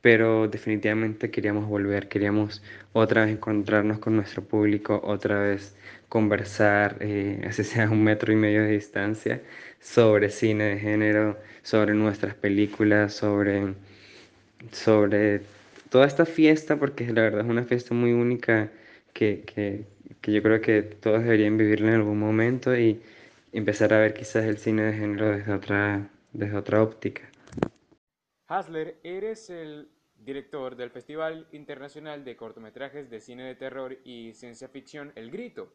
pero 0.02 0.48
definitivamente 0.48 1.30
queríamos 1.32 1.68
volver, 1.68 2.08
queríamos 2.08 2.64
otra 2.94 3.26
vez 3.26 3.34
encontrarnos 3.36 4.00
con 4.00 4.16
nuestro 4.16 4.44
público, 4.44 5.02
otra 5.04 5.40
vez 5.42 5.76
conversar, 6.10 6.98
eh, 7.02 7.42
así 7.48 7.64
sea 7.64 7.90
un 7.90 8.04
metro 8.04 8.34
y 8.34 8.36
medio 8.36 8.64
de 8.64 8.72
distancia, 8.72 9.42
sobre 9.80 10.30
cine 10.30 10.66
de 10.66 10.80
género, 10.80 11.40
sobre 11.64 11.94
nuestras 11.94 12.36
películas, 12.36 13.14
sobre, 13.14 13.76
sobre 14.72 15.42
toda 15.90 16.08
esta 16.08 16.26
fiesta, 16.26 16.78
porque 16.78 17.08
la 17.08 17.22
verdad 17.24 17.42
es 17.42 17.48
una 17.50 17.64
fiesta 17.66 17.94
muy 17.94 18.12
única 18.14 18.72
que, 19.14 19.44
que, 19.46 19.86
que 20.22 20.32
yo 20.34 20.44
creo 20.44 20.62
que 20.62 20.82
todos 20.84 21.24
deberían 21.24 21.58
vivirla 21.58 21.90
en 21.90 21.96
algún 21.96 22.20
momento 22.20 22.78
y 22.78 23.02
empezar 23.54 23.94
a 23.94 24.00
ver 24.00 24.14
quizás 24.14 24.46
el 24.46 24.58
cine 24.58 24.84
de 24.84 24.94
género 24.94 25.30
desde 25.32 25.54
otra, 25.54 26.10
desde 26.34 26.58
otra 26.58 26.82
óptica. 26.84 27.31
Hasler, 28.52 29.00
eres 29.04 29.50
el 29.50 29.88
director 30.14 30.76
del 30.76 30.90
Festival 30.90 31.48
Internacional 31.54 32.26
de 32.26 32.36
Cortometrajes 32.36 33.10
de 33.10 33.22
Cine 33.22 33.46
de 33.46 33.56
Terror 33.56 33.98
y 34.04 34.34
Ciencia 34.34 34.68
Ficción 34.68 35.14
El 35.16 35.32
Grito. 35.32 35.74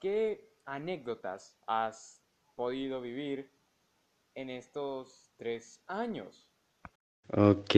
¿Qué 0.00 0.50
anécdotas 0.64 1.56
has 1.68 2.24
podido 2.56 3.00
vivir 3.00 3.52
en 4.34 4.50
estos 4.50 5.30
tres 5.36 5.80
años? 5.86 6.50
Ok, 7.32 7.76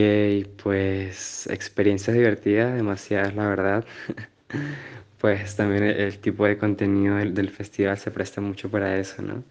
pues 0.63 1.45
experiencias 1.45 2.17
divertidas, 2.17 2.73
demasiadas 2.73 3.35
la 3.35 3.47
verdad. 3.47 3.85
pues 5.21 5.55
también 5.55 5.83
el, 5.83 6.17
tipo 6.17 6.47
de 6.47 6.57
contenido 6.57 7.17
del, 7.17 7.49
festival 7.51 7.99
se 7.99 8.09
presta 8.09 8.41
mucho 8.41 8.71
para 8.71 8.97
eso, 8.97 9.21
¿no? 9.21 9.43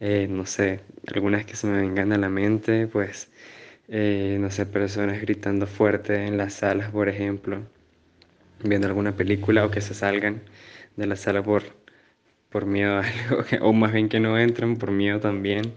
Eh, 0.00 0.26
no 0.26 0.46
sé, 0.46 0.80
algunas 1.14 1.44
que 1.44 1.54
se 1.54 1.66
me 1.66 1.78
vengan 1.78 2.14
a 2.14 2.16
la 2.16 2.30
mente, 2.30 2.86
pues, 2.86 3.30
eh, 3.90 4.38
no 4.40 4.50
sé, 4.50 4.66
personas 4.66 5.20
gritando 5.20 5.66
fuerte 5.66 6.26
en 6.26 6.36
las 6.38 6.54
salas, 6.54 6.90
por 6.90 7.08
ejemplo, 7.08 7.62
viendo 8.62 8.86
alguna 8.86 9.16
película 9.16 9.64
o 9.66 9.70
que 9.70 9.80
se 9.80 9.94
salgan 9.94 10.42
de 10.96 11.06
la 11.06 11.16
sala 11.16 11.42
por, 11.42 11.64
por 12.50 12.66
miedo 12.66 12.94
a 12.98 13.00
algo, 13.00 13.44
o 13.68 13.72
más 13.72 13.92
bien 13.92 14.08
que 14.08 14.20
no 14.20 14.38
entren 14.38 14.76
por 14.78 14.90
miedo 14.92 15.20
también, 15.20 15.74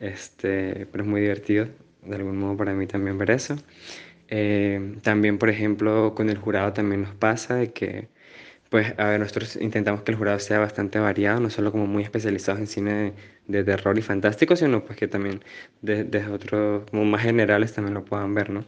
este, 0.00 0.86
pero 0.92 1.04
es 1.04 1.10
muy 1.10 1.20
divertido, 1.22 1.68
de 2.02 2.16
algún 2.16 2.38
modo 2.38 2.56
para 2.56 2.74
mí 2.74 2.86
también 2.86 3.18
ver 3.18 3.30
eso. 3.30 3.56
Eh, 4.28 4.98
también, 5.02 5.38
por 5.38 5.50
ejemplo, 5.50 6.14
con 6.14 6.30
el 6.30 6.38
jurado 6.38 6.72
también 6.72 7.02
nos 7.02 7.14
pasa 7.14 7.56
de 7.56 7.72
que 7.72 8.08
pues, 8.74 8.92
a 8.98 9.04
ver, 9.04 9.20
nosotros 9.20 9.54
intentamos 9.54 10.02
que 10.02 10.10
el 10.10 10.18
jurado 10.18 10.40
sea 10.40 10.58
bastante 10.58 10.98
variado, 10.98 11.38
no 11.38 11.48
solo 11.48 11.70
como 11.70 11.86
muy 11.86 12.02
especializados 12.02 12.60
en 12.60 12.66
cine 12.66 12.92
de, 12.92 13.12
de 13.46 13.62
terror 13.62 13.96
y 13.96 14.02
fantástico, 14.02 14.56
sino 14.56 14.84
pues 14.84 14.98
que 14.98 15.06
también 15.06 15.44
desde 15.80 16.26
otros, 16.26 16.82
como 16.90 17.04
más 17.04 17.22
generales 17.22 17.72
también 17.72 17.94
lo 17.94 18.04
puedan 18.04 18.34
ver, 18.34 18.50
¿no? 18.50 18.64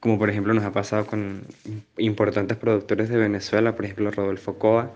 Como 0.00 0.18
por 0.18 0.28
ejemplo 0.28 0.54
nos 0.54 0.64
ha 0.64 0.72
pasado 0.72 1.06
con 1.06 1.46
importantes 1.98 2.56
productores 2.56 3.08
de 3.08 3.16
Venezuela, 3.16 3.76
por 3.76 3.84
ejemplo 3.84 4.10
Rodolfo 4.10 4.58
Coa, 4.58 4.92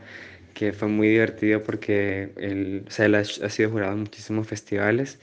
que 0.54 0.72
fue 0.72 0.88
muy 0.88 1.08
divertido 1.08 1.62
porque 1.62 2.32
él, 2.36 2.84
o 2.88 2.90
sea, 2.90 3.06
él 3.06 3.14
ha, 3.14 3.20
ha 3.20 3.50
sido 3.50 3.70
jurado 3.70 3.92
en 3.92 4.00
muchísimos 4.00 4.48
festivales, 4.48 5.20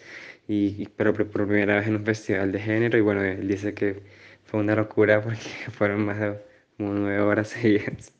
y, 0.48 0.88
pero 0.96 1.14
por 1.14 1.28
primera 1.28 1.76
vez 1.76 1.88
en 1.88 1.96
un 1.98 2.06
festival 2.06 2.54
de 2.54 2.60
género, 2.62 2.98
y 2.98 3.02
bueno, 3.02 3.22
él 3.22 3.48
dice 3.50 3.74
que 3.74 4.02
fue 4.46 4.62
una 4.62 4.76
locura 4.76 5.22
porque 5.22 5.40
fueron 5.72 6.06
más 6.06 6.20
de 6.22 6.40
como 6.78 6.94
nueve 6.94 7.20
horas 7.20 7.50
seguidas 7.50 8.15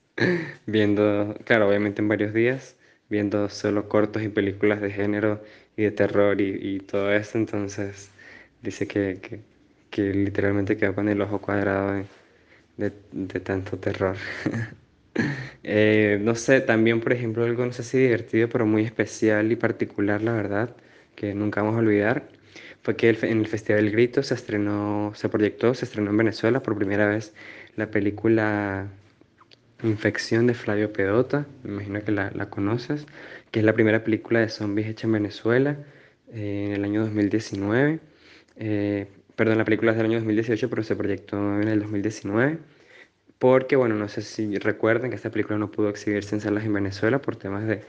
viendo, 0.66 1.36
claro, 1.46 1.68
obviamente 1.70 2.02
en 2.02 2.08
varios 2.08 2.34
días, 2.34 2.76
viendo 3.10 3.50
solo 3.50 3.88
cortos 3.90 4.24
y 4.24 4.30
películas 4.30 4.82
de 4.82 4.92
género 4.92 5.44
y 5.78 5.84
de 5.84 5.92
terror 5.92 6.40
y, 6.42 6.58
y 6.62 6.80
todo 6.80 7.12
eso, 7.14 7.38
entonces 7.38 8.10
dice 8.62 8.88
que, 8.88 9.20
que, 9.22 9.42
que 9.90 10.14
literalmente 10.14 10.78
quedó 10.78 10.96
con 10.96 11.10
el 11.10 11.22
ojo 11.22 11.42
cuadrado 11.42 12.06
de, 12.78 12.94
de, 13.12 13.40
tanto 13.40 13.78
terror. 13.78 14.18
Eh, 15.64 16.20
no 16.22 16.36
sé, 16.36 16.60
también 16.62 17.00
por 17.02 17.14
ejemplo 17.14 17.46
algo 17.46 17.66
no 17.66 17.72
sé 17.72 17.84
si 17.84 17.98
divertido, 17.98 18.50
pero 18.50 18.66
muy 18.66 18.84
especial 18.84 19.52
y 19.52 19.56
particular, 19.56 20.22
la 20.22 20.34
verdad, 20.34 20.76
que 21.16 21.34
nunca 21.34 21.62
vamos 21.62 21.78
a 21.78 21.80
olvidar, 21.80 22.30
fue 22.84 22.96
que 22.98 23.10
en 23.10 23.40
el 23.40 23.48
Festival 23.48 23.86
del 23.86 23.94
Grito 23.94 24.24
se 24.24 24.34
estrenó, 24.36 25.14
se 25.16 25.30
proyectó, 25.30 25.74
se 25.74 25.86
estrenó 25.86 26.12
en 26.12 26.18
Venezuela 26.18 26.62
por 26.62 26.78
primera 26.78 27.08
vez 27.08 27.34
la 27.78 27.90
película 27.92 28.90
Infección 29.84 30.48
de 30.48 30.54
Flavio 30.54 30.92
Pedota, 30.94 31.46
me 31.64 31.74
imagino 31.74 32.04
que 32.04 32.12
la, 32.12 32.32
la 32.32 32.50
conoces, 32.50 33.06
que 33.52 33.60
es 33.60 33.66
la 33.66 33.74
primera 33.74 34.04
película 34.04 34.40
de 34.40 34.50
zombies 34.50 34.88
hecha 34.88 35.08
en 35.08 35.14
Venezuela 35.14 35.78
eh, 36.32 36.66
en 36.68 36.72
el 36.74 36.84
año 36.84 37.02
2019. 37.02 38.00
Eh, 38.58 39.08
perdón, 39.36 39.58
la 39.58 39.66
película 39.66 39.92
es 39.92 39.98
del 39.98 40.08
año 40.08 40.18
2018, 40.20 40.70
pero 40.70 40.84
se 40.84 40.96
proyectó 40.96 41.38
en 41.62 41.68
el 41.68 41.80
2019. 41.82 42.60
Porque, 43.40 43.76
bueno, 43.76 43.96
no 43.96 44.08
sé 44.08 44.22
si 44.22 44.58
recuerdan 44.58 45.10
que 45.10 45.18
esta 45.18 45.30
película 45.32 45.58
no 45.58 45.72
pudo 45.72 45.90
exhibirse 45.90 46.36
en 46.36 46.42
salas 46.42 46.66
en 46.66 46.74
Venezuela 46.74 47.22
por 47.22 47.36
temas 47.36 47.68
de, 47.68 47.84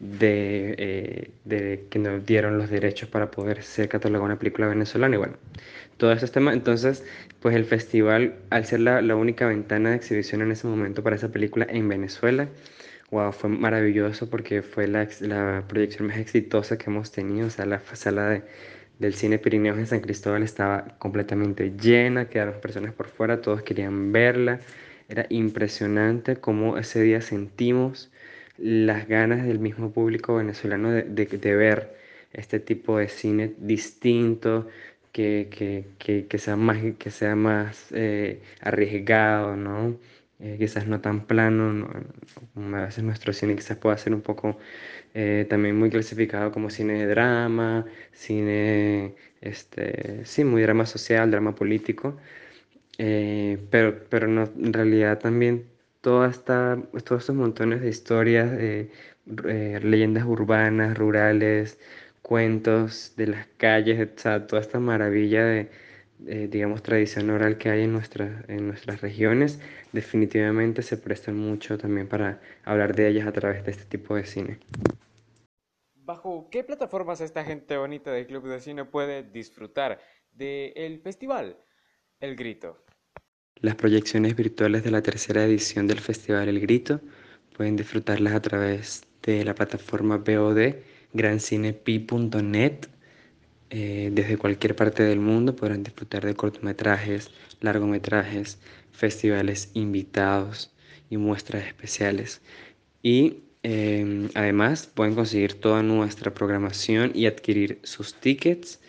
de, 0.00 0.74
eh, 0.78 1.30
de 1.44 1.86
que 1.90 1.98
no 1.98 2.18
dieron 2.20 2.58
los 2.58 2.70
derechos 2.70 3.08
para 3.08 3.30
poder 3.30 3.62
ser 3.62 3.88
catalogada 3.88 4.24
una 4.26 4.38
película 4.38 4.66
venezolana. 4.66 5.14
Y 5.14 5.18
bueno, 5.18 5.36
todo 5.98 6.12
ese 6.12 6.26
tema. 6.28 6.52
Entonces, 6.52 7.04
pues 7.40 7.54
el 7.54 7.64
festival, 7.66 8.34
al 8.50 8.64
ser 8.66 8.80
la, 8.80 9.02
la, 9.02 9.16
única 9.16 9.46
ventana 9.46 9.90
de 9.90 9.96
exhibición 9.96 10.42
en 10.42 10.52
ese 10.52 10.66
momento 10.66 11.02
para 11.02 11.16
esa 11.16 11.28
película 11.30 11.66
en 11.68 11.88
Venezuela, 11.88 12.48
wow, 13.10 13.32
fue 13.32 13.50
maravilloso 13.50 14.28
porque 14.30 14.62
fue 14.62 14.88
la, 14.88 15.08
la 15.20 15.64
proyección 15.68 16.08
más 16.08 16.18
exitosa 16.18 16.78
que 16.78 16.90
hemos 16.90 17.12
tenido. 17.12 17.46
O 17.48 17.50
sea, 17.50 17.66
la 17.66 17.80
sala 17.94 18.30
de, 18.30 18.42
del 18.98 19.14
cine 19.14 19.38
Pirineos 19.38 19.78
en 19.78 19.86
San 19.86 20.00
Cristóbal 20.00 20.42
estaba 20.42 20.96
completamente 20.98 21.72
llena, 21.76 22.28
quedaron 22.28 22.60
personas 22.60 22.94
por 22.94 23.08
fuera, 23.08 23.42
todos 23.42 23.62
querían 23.62 24.12
verla. 24.12 24.60
Era 25.08 25.26
impresionante 25.28 26.36
cómo 26.36 26.78
ese 26.78 27.02
día 27.02 27.20
sentimos 27.20 28.10
las 28.60 29.08
ganas 29.08 29.46
del 29.46 29.58
mismo 29.58 29.92
público 29.92 30.36
venezolano 30.36 30.90
de, 30.92 31.02
de, 31.04 31.56
ver 31.56 31.96
este 32.32 32.60
tipo 32.60 32.98
de 32.98 33.08
cine 33.08 33.54
distinto, 33.58 34.68
que, 35.12 35.48
que, 35.50 35.86
que, 35.98 36.26
que 36.26 36.38
sea 36.38 36.56
más, 36.56 36.78
que 36.98 37.10
sea 37.10 37.36
más 37.36 37.88
eh, 37.92 38.42
arriesgado, 38.60 39.56
¿no? 39.56 39.98
Eh, 40.42 40.56
quizás 40.58 40.86
no 40.86 41.00
tan 41.02 41.26
plano, 41.26 41.72
¿no? 41.74 42.76
a 42.76 42.86
veces 42.86 43.04
nuestro 43.04 43.32
cine 43.34 43.56
quizás 43.56 43.76
pueda 43.76 43.96
ser 43.98 44.14
un 44.14 44.22
poco 44.22 44.58
eh, 45.14 45.46
también 45.50 45.76
muy 45.78 45.90
clasificado 45.90 46.50
como 46.52 46.70
cine 46.70 46.94
de 46.94 47.06
drama, 47.06 47.84
cine, 48.12 49.14
este, 49.42 50.24
sí, 50.24 50.44
muy 50.44 50.62
drama 50.62 50.86
social, 50.86 51.30
drama 51.30 51.54
político, 51.54 52.16
eh, 52.98 53.58
pero, 53.70 54.04
pero 54.08 54.28
no, 54.28 54.44
en 54.44 54.72
realidad 54.72 55.18
también 55.18 55.66
toda 56.00 56.28
esta, 56.28 56.78
todos 57.04 57.22
estos 57.22 57.36
montones 57.36 57.80
de 57.80 57.88
historias, 57.88 58.50
eh, 58.52 58.90
leyendas 59.82 60.24
urbanas, 60.24 60.96
rurales, 60.96 61.78
cuentos 62.22 63.14
de 63.16 63.28
las 63.28 63.46
calles, 63.56 64.26
o 64.26 64.42
toda 64.42 64.62
esta 64.62 64.80
maravilla 64.80 65.44
de, 65.44 65.70
eh, 66.26 66.48
digamos, 66.50 66.82
tradición 66.82 67.30
oral 67.30 67.58
que 67.58 67.70
hay 67.70 67.82
en, 67.82 67.92
nuestra, 67.92 68.44
en 68.48 68.68
nuestras 68.68 69.00
regiones, 69.00 69.60
definitivamente 69.92 70.82
se 70.82 70.96
prestan 70.96 71.36
mucho 71.36 71.78
también 71.78 72.08
para 72.08 72.40
hablar 72.64 72.94
de 72.94 73.08
ellas 73.08 73.26
a 73.26 73.32
través 73.32 73.64
de 73.64 73.70
este 73.72 73.84
tipo 73.84 74.14
de 74.14 74.24
cine. 74.24 74.58
¿Bajo 75.94 76.48
qué 76.50 76.64
plataformas 76.64 77.20
esta 77.20 77.44
gente 77.44 77.76
bonita 77.76 78.10
del 78.10 78.26
Club 78.26 78.48
de 78.48 78.60
Cine 78.60 78.84
puede 78.84 79.22
disfrutar 79.22 80.00
del 80.32 81.00
festival 81.00 81.56
El 82.18 82.36
Grito? 82.36 82.84
Las 83.62 83.74
proyecciones 83.74 84.36
virtuales 84.36 84.84
de 84.84 84.90
la 84.90 85.02
tercera 85.02 85.44
edición 85.44 85.86
del 85.86 86.00
Festival 86.00 86.48
El 86.48 86.60
Grito 86.60 87.02
pueden 87.54 87.76
disfrutarlas 87.76 88.32
a 88.32 88.40
través 88.40 89.02
de 89.22 89.44
la 89.44 89.54
plataforma 89.54 90.16
VOD 90.16 90.76
grancinepi.net. 91.12 92.86
Eh, 93.68 94.08
desde 94.14 94.38
cualquier 94.38 94.74
parte 94.74 95.02
del 95.02 95.20
mundo 95.20 95.54
podrán 95.54 95.82
disfrutar 95.82 96.24
de 96.24 96.34
cortometrajes, 96.34 97.30
largometrajes, 97.60 98.58
festivales 98.92 99.70
invitados 99.74 100.72
y 101.10 101.18
muestras 101.18 101.66
especiales. 101.66 102.40
Y 103.02 103.42
eh, 103.62 104.30
además 104.34 104.86
pueden 104.86 105.14
conseguir 105.14 105.52
toda 105.60 105.82
nuestra 105.82 106.32
programación 106.32 107.12
y 107.14 107.26
adquirir 107.26 107.78
sus 107.82 108.14
tickets 108.14 108.80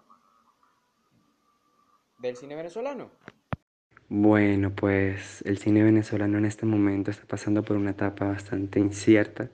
del 2.19 2.37
cine 2.37 2.55
venezolano? 2.55 3.11
Bueno, 4.09 4.71
pues 4.75 5.41
el 5.45 5.57
cine 5.57 5.83
venezolano 5.83 6.37
en 6.37 6.45
este 6.45 6.65
momento 6.65 7.09
está 7.11 7.25
pasando 7.25 7.63
por 7.63 7.77
una 7.77 7.91
etapa 7.91 8.25
bastante 8.25 8.79
incierta 8.79 9.49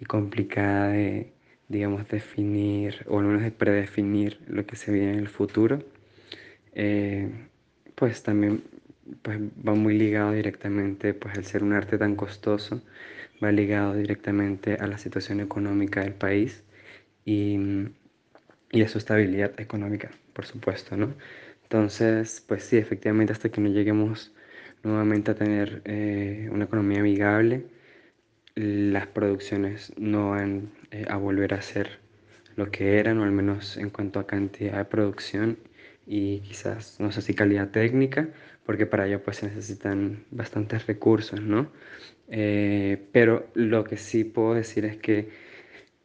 y 0.00 0.04
complicada 0.06 0.88
de, 0.88 1.32
digamos, 1.68 2.08
definir 2.08 3.04
o 3.08 3.18
al 3.20 3.26
menos 3.26 3.42
de 3.42 3.52
predefinir 3.52 4.40
lo 4.48 4.66
que 4.66 4.76
se 4.76 4.92
viene 4.92 5.12
en 5.14 5.20
el 5.20 5.28
futuro 5.28 5.80
eh, 6.74 7.30
pues 7.96 8.22
también 8.22 8.64
pues, 9.22 9.38
va 9.40 9.74
muy 9.74 9.98
ligado 9.98 10.32
directamente, 10.32 11.14
pues 11.14 11.36
al 11.38 11.44
ser 11.46 11.62
un 11.64 11.72
arte 11.74 11.98
tan 11.98 12.16
costoso, 12.16 12.82
va 13.44 13.52
ligado 13.52 13.94
directamente 13.94 14.74
a 14.76 14.86
la 14.88 14.98
situación 14.98 15.40
económica 15.40 16.02
del 16.02 16.14
país 16.14 16.64
y, 17.24 17.58
y 18.70 18.82
a 18.82 18.88
su 18.88 18.98
estabilidad 18.98 19.58
económica, 19.60 20.10
por 20.32 20.46
supuesto, 20.46 20.96
¿no? 20.96 21.14
Entonces, 21.74 22.40
pues 22.46 22.62
sí, 22.62 22.76
efectivamente, 22.76 23.32
hasta 23.32 23.48
que 23.48 23.60
no 23.60 23.68
lleguemos 23.68 24.32
nuevamente 24.84 25.32
a 25.32 25.34
tener 25.34 25.82
eh, 25.84 26.48
una 26.52 26.66
economía 26.66 27.00
amigable, 27.00 27.66
las 28.54 29.08
producciones 29.08 29.92
no 29.98 30.30
van 30.30 30.72
eh, 30.92 31.06
a 31.08 31.16
volver 31.16 31.54
a 31.54 31.62
ser 31.62 32.00
lo 32.56 32.70
que 32.70 32.98
eran, 33.00 33.18
o 33.18 33.24
al 33.24 33.32
menos 33.32 33.76
en 33.76 33.90
cuanto 33.90 34.20
a 34.20 34.26
cantidad 34.26 34.78
de 34.78 34.84
producción 34.86 35.58
y 36.06 36.40
quizás, 36.42 37.00
no 37.00 37.12
sé 37.12 37.22
si 37.22 37.34
calidad 37.34 37.70
técnica, 37.70 38.28
porque 38.66 38.86
para 38.86 39.06
ello 39.08 39.24
pues 39.24 39.38
se 39.38 39.46
necesitan 39.48 40.24
bastantes 40.30 40.86
recursos, 40.86 41.40
¿no? 41.42 41.72
Eh, 42.28 43.08
pero 43.12 43.48
lo 43.54 43.84
que 43.84 43.96
sí 43.96 44.24
puedo 44.24 44.54
decir 44.54 44.84
es 44.84 44.96
que 44.98 45.30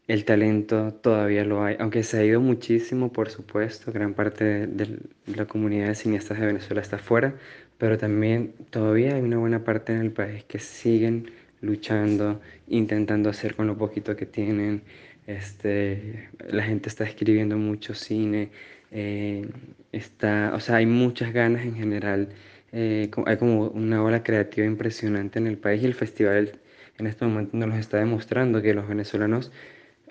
el 0.10 0.26
talento 0.26 0.91
todavía 0.91 1.45
lo 1.45 1.63
hay, 1.63 1.76
aunque 1.80 2.02
se 2.02 2.17
ha 2.17 2.26
ido 2.26 2.41
muchísimo, 2.41 3.13
por 3.13 3.30
supuesto, 3.30 3.91
gran 3.91 4.15
parte 4.15 4.65
de, 4.65 4.98
la 5.28 5.45
comunidad 5.45 5.89
de 5.89 5.95
cineastas 5.95 6.39
de 6.39 6.48
Venezuela 6.48 6.82
está 6.82 6.98
fuera, 6.98 7.36
pero 7.78 7.95
también 7.98 8.54
todavía 8.72 9.15
hay 9.15 9.22
una 9.22 9.38
buena 9.38 9.63
parte 9.63 9.93
en 9.93 10.02
el 10.02 10.12
país 10.12 10.43
que 10.45 10.58
siguen 10.58 11.32
luchando, 11.62 12.41
intentando 12.67 13.30
hacer 13.30 13.56
con 13.56 13.67
lo 13.67 13.78
poquito 13.78 14.15
que 14.15 14.26
tienen. 14.26 14.82
Este, 15.28 16.30
la 16.50 16.63
gente 16.63 16.89
está 16.89 17.04
escribiendo 17.04 17.58
mucho 17.58 17.93
cine, 17.93 18.50
eh, 18.91 19.48
está, 19.91 20.54
o 20.56 20.60
sea, 20.60 20.78
hay 20.78 20.88
muchas 20.88 21.34
ganas 21.34 21.63
en 21.63 21.76
general. 21.76 22.30
Eh, 22.72 23.12
hay 23.28 23.38
como 23.38 23.67
una 23.67 24.04
ola 24.04 24.24
creativa 24.24 24.65
impresionante 24.65 25.38
en 25.38 25.45
el 25.45 25.58
país 25.60 25.84
y 25.84 25.86
el 25.86 25.93
festival 25.93 26.54
en 26.98 27.08
este 27.08 27.26
momento 27.26 27.56
nos 27.58 27.78
está 27.78 27.98
demostrando 27.98 28.62
que 28.62 28.74
los 28.74 28.88
venezolanos, 28.88 29.52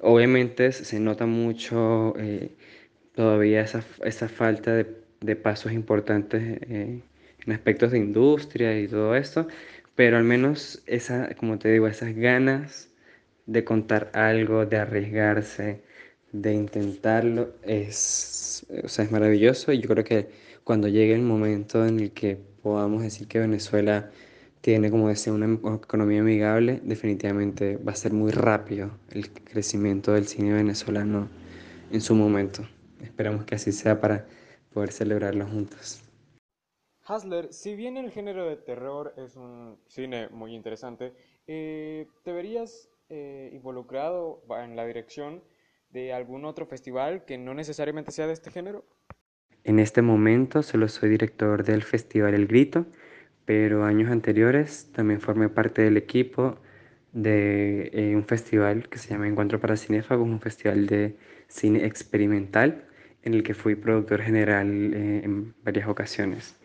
obviamente 0.02 0.72
se 0.72 1.00
nota 1.00 1.26
mucho 1.26 2.14
eh, 2.18 2.50
todavía 3.14 3.62
esa, 3.62 3.84
esa, 4.04 4.28
falta 4.28 4.74
de 4.74 4.84
de 5.20 5.36
pasos 5.36 5.72
importantes 5.72 6.42
eh, 6.62 7.00
en 7.46 7.52
aspectos 7.52 7.92
de 7.92 7.98
industria 7.98 8.78
y 8.78 8.88
todo 8.88 9.14
esto, 9.16 9.48
pero 9.94 10.16
al 10.16 10.24
menos 10.24 10.82
esa, 10.86 11.34
como 11.36 11.58
te 11.58 11.70
digo, 11.70 11.88
esas 11.88 12.14
ganas 12.14 12.90
de 13.46 13.64
contar 13.64 14.10
algo, 14.14 14.66
de 14.66 14.76
arriesgarse, 14.78 15.82
de 16.32 16.54
intentarlo, 16.54 17.54
es, 17.62 18.66
o 18.84 18.88
sea, 18.88 19.04
es 19.04 19.10
maravilloso. 19.10 19.72
Y 19.72 19.80
yo 19.80 19.88
creo 19.88 20.04
que 20.04 20.28
cuando 20.64 20.88
llegue 20.88 21.14
el 21.14 21.22
momento 21.22 21.86
en 21.86 22.00
el 22.00 22.12
que 22.12 22.38
podamos 22.62 23.02
decir 23.02 23.26
que 23.28 23.40
Venezuela 23.40 24.10
tiene, 24.68 24.90
como 24.90 25.08
decía, 25.08 25.32
una 25.32 25.54
economía 25.76 26.20
amigable, 26.20 26.82
definitivamente 26.84 27.78
va 27.78 27.92
a 27.92 27.94
ser 27.94 28.12
muy 28.12 28.32
rápido 28.32 28.90
el 29.12 29.32
crecimiento 29.32 30.12
del 30.12 30.26
cine 30.26 30.52
venezolano 30.52 31.30
en 31.90 32.02
su 32.02 32.14
momento. 32.14 32.68
Esperamos 33.00 33.46
que 33.46 33.54
así 33.54 33.72
sea 33.72 33.98
para 33.98 34.26
poder 34.74 34.92
celebrarlo 34.92 35.46
juntos. 35.46 36.02
Hasler, 37.02 37.50
si 37.50 37.76
bien 37.76 37.96
el 37.96 38.10
género 38.10 38.46
de 38.46 38.56
terror 38.56 39.14
es 39.16 39.36
un 39.36 39.78
cine 39.86 40.28
muy 40.28 40.54
interesante, 40.54 41.14
eh, 41.46 42.06
¿te 42.22 42.32
verías 42.32 42.90
eh, 43.08 43.48
involucrado 43.54 44.42
en 44.62 44.76
la 44.76 44.84
dirección 44.84 45.42
de 45.88 46.12
algún 46.12 46.44
otro 46.44 46.66
festival 46.66 47.24
que 47.24 47.38
no 47.38 47.54
necesariamente 47.54 48.12
sea 48.12 48.26
de 48.26 48.34
este 48.34 48.50
género? 48.50 48.84
En 49.64 49.78
este 49.78 50.02
momento 50.02 50.62
solo 50.62 50.88
soy 50.88 51.08
director 51.08 51.64
del 51.64 51.82
Festival 51.82 52.34
El 52.34 52.46
Grito, 52.46 52.84
pero 53.48 53.84
años 53.84 54.10
anteriores 54.10 54.92
también 54.92 55.22
formé 55.22 55.48
parte 55.48 55.80
del 55.80 55.96
equipo 55.96 56.58
de 57.14 57.88
eh, 57.94 58.14
un 58.14 58.26
festival 58.26 58.90
que 58.90 58.98
se 58.98 59.08
llama 59.08 59.26
Encuentro 59.26 59.58
para 59.58 59.74
Cinéfagos, 59.74 60.28
un 60.28 60.38
festival 60.38 60.86
de 60.86 61.16
cine 61.46 61.86
experimental 61.86 62.84
en 63.22 63.32
el 63.32 63.42
que 63.42 63.54
fui 63.54 63.74
productor 63.74 64.20
general 64.20 64.92
eh, 64.92 65.22
en 65.24 65.54
varias 65.64 65.88
ocasiones. 65.88 66.60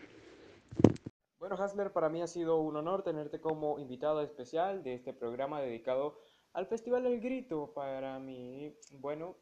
Bueno, 1.38 1.56
Hasler, 1.56 1.90
para 1.90 2.10
mí 2.10 2.20
ha 2.20 2.26
sido 2.26 2.60
un 2.60 2.76
honor 2.76 3.02
tenerte 3.02 3.40
como 3.40 3.78
invitado 3.78 4.20
especial 4.20 4.82
de 4.82 4.92
este 4.92 5.14
programa 5.14 5.62
dedicado 5.62 6.18
al 6.52 6.66
Festival 6.66 7.06
El 7.06 7.18
Grito. 7.18 7.72
Para 7.72 8.18
mí, 8.18 8.76
bueno, 8.92 9.38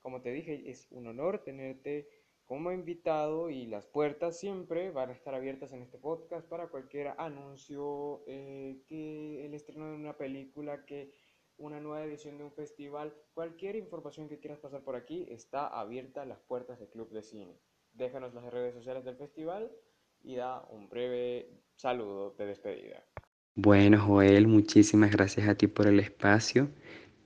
como 0.00 0.22
te 0.22 0.32
dije, 0.32 0.68
es 0.68 0.88
un 0.90 1.06
honor 1.06 1.44
tenerte 1.44 2.08
como 2.50 2.72
invitado 2.72 3.48
y 3.48 3.66
las 3.66 3.86
puertas 3.86 4.40
siempre 4.40 4.90
van 4.90 5.10
a 5.10 5.12
estar 5.12 5.36
abiertas 5.36 5.72
en 5.72 5.82
este 5.82 5.98
podcast 5.98 6.48
para 6.48 6.66
cualquier 6.66 7.14
anuncio, 7.16 8.24
eh, 8.26 8.82
que 8.88 9.46
el 9.46 9.54
estreno 9.54 9.88
de 9.88 9.94
una 9.94 10.16
película, 10.16 10.84
que 10.84 11.12
una 11.58 11.78
nueva 11.78 12.04
edición 12.04 12.38
de 12.38 12.42
un 12.42 12.50
festival, 12.50 13.14
cualquier 13.34 13.76
información 13.76 14.28
que 14.28 14.40
quieras 14.40 14.58
pasar 14.58 14.82
por 14.82 14.96
aquí 14.96 15.28
está 15.30 15.68
abierta 15.68 16.24
las 16.24 16.40
puertas 16.40 16.80
del 16.80 16.88
Club 16.88 17.12
de 17.12 17.22
Cine. 17.22 17.56
Déjanos 17.92 18.34
las 18.34 18.52
redes 18.52 18.74
sociales 18.74 19.04
del 19.04 19.14
festival 19.14 19.70
y 20.20 20.34
da 20.34 20.66
un 20.70 20.88
breve 20.88 21.52
saludo 21.76 22.34
de 22.36 22.46
despedida. 22.46 23.04
Bueno, 23.54 24.04
Joel, 24.04 24.48
muchísimas 24.48 25.12
gracias 25.12 25.48
a 25.48 25.54
ti 25.54 25.68
por 25.68 25.86
el 25.86 26.00
espacio 26.00 26.68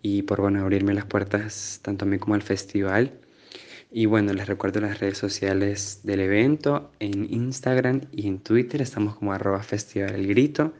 y 0.02 0.20
por 0.20 0.42
bueno, 0.42 0.60
abrirme 0.60 0.92
las 0.92 1.06
puertas 1.06 1.80
tanto 1.82 2.04
a 2.04 2.08
mí 2.08 2.18
como 2.18 2.34
al 2.34 2.42
festival. 2.42 3.23
Y 3.96 4.06
bueno, 4.06 4.32
les 4.32 4.48
recuerdo 4.48 4.80
las 4.80 4.98
redes 4.98 5.18
sociales 5.18 6.00
del 6.02 6.18
evento, 6.18 6.90
en 6.98 7.32
Instagram 7.32 8.00
y 8.10 8.26
en 8.26 8.40
Twitter 8.40 8.82
estamos 8.82 9.14
como 9.14 9.32
arroba 9.32 9.62
festival 9.62 10.16
el 10.16 10.26
grito 10.26 10.72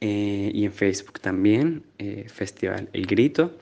eh, 0.00 0.50
y 0.52 0.64
en 0.64 0.72
Facebook 0.72 1.20
también, 1.20 1.84
eh, 1.98 2.26
Festival 2.28 2.88
El 2.92 3.06
Grito. 3.06 3.56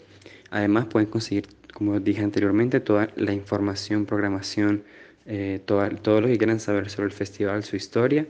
Además 0.48 0.86
pueden 0.86 1.10
conseguir, 1.10 1.48
como 1.74 2.00
dije 2.00 2.22
anteriormente, 2.22 2.80
toda 2.80 3.10
la 3.16 3.34
información, 3.34 4.06
programación, 4.06 4.84
eh, 5.26 5.60
todo, 5.66 5.86
todo, 5.90 6.22
lo 6.22 6.28
que 6.28 6.38
quieran 6.38 6.58
saber 6.58 6.88
sobre 6.88 7.08
el 7.08 7.12
festival, 7.12 7.64
su 7.64 7.76
historia, 7.76 8.26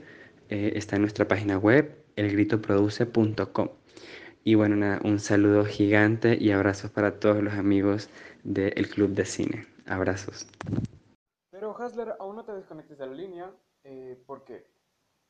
está 0.49 0.97
en 0.97 1.03
nuestra 1.03 1.25
página 1.25 1.57
web, 1.57 1.95
elgritoproduce.com. 2.17 3.69
Y 4.43 4.55
bueno, 4.55 4.75
nada, 4.75 4.99
un 5.05 5.19
saludo 5.19 5.63
gigante 5.63 6.37
y 6.37 6.51
abrazos 6.51 6.91
para 6.91 7.17
todos 7.17 7.41
los 7.41 7.53
amigos 7.53 8.09
del 8.43 8.89
Club 8.89 9.11
de 9.11 9.23
Cine. 9.23 9.78
Abrazos. 9.89 10.47
Pero 11.49 11.75
Hasler, 11.75 12.15
aún 12.19 12.35
no 12.35 12.45
te 12.45 12.53
desconectes 12.53 12.99
de 12.99 13.07
la 13.07 13.13
línea. 13.13 13.51
Eh, 13.83 14.21
¿Por 14.27 14.43
qué? 14.43 14.67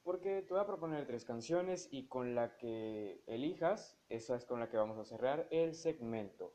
Porque 0.03 0.41
te 0.41 0.53
voy 0.53 0.61
a 0.61 0.65
proponer 0.65 1.07
tres 1.07 1.23
canciones 1.23 1.87
y 1.91 2.07
con 2.07 2.35
la 2.35 2.57
que 2.57 3.23
elijas, 3.25 3.97
esa 4.09 4.35
es 4.35 4.45
con 4.45 4.59
la 4.59 4.69
que 4.69 4.75
vamos 4.75 4.97
a 4.97 5.05
cerrar 5.05 5.47
el 5.49 5.75
segmento. 5.75 6.53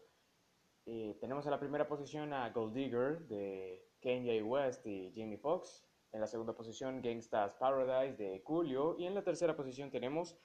Eh, 0.84 1.16
tenemos 1.18 1.46
en 1.46 1.52
la 1.52 1.58
primera 1.58 1.88
posición 1.88 2.34
a 2.34 2.50
Gold 2.50 2.74
Digger 2.74 3.26
de 3.26 3.88
Kanye 4.02 4.42
West 4.42 4.86
y 4.86 5.10
Jimmy 5.12 5.38
Fox. 5.38 5.86
En 6.12 6.20
la 6.20 6.26
segunda 6.26 6.52
posición, 6.52 7.00
Gangsta's 7.00 7.54
Paradise 7.54 8.22
de 8.22 8.42
Julio. 8.44 8.96
Y 8.98 9.06
en 9.06 9.14
la 9.14 9.24
tercera 9.24 9.56
posición 9.56 9.90
tenemos 9.90 10.36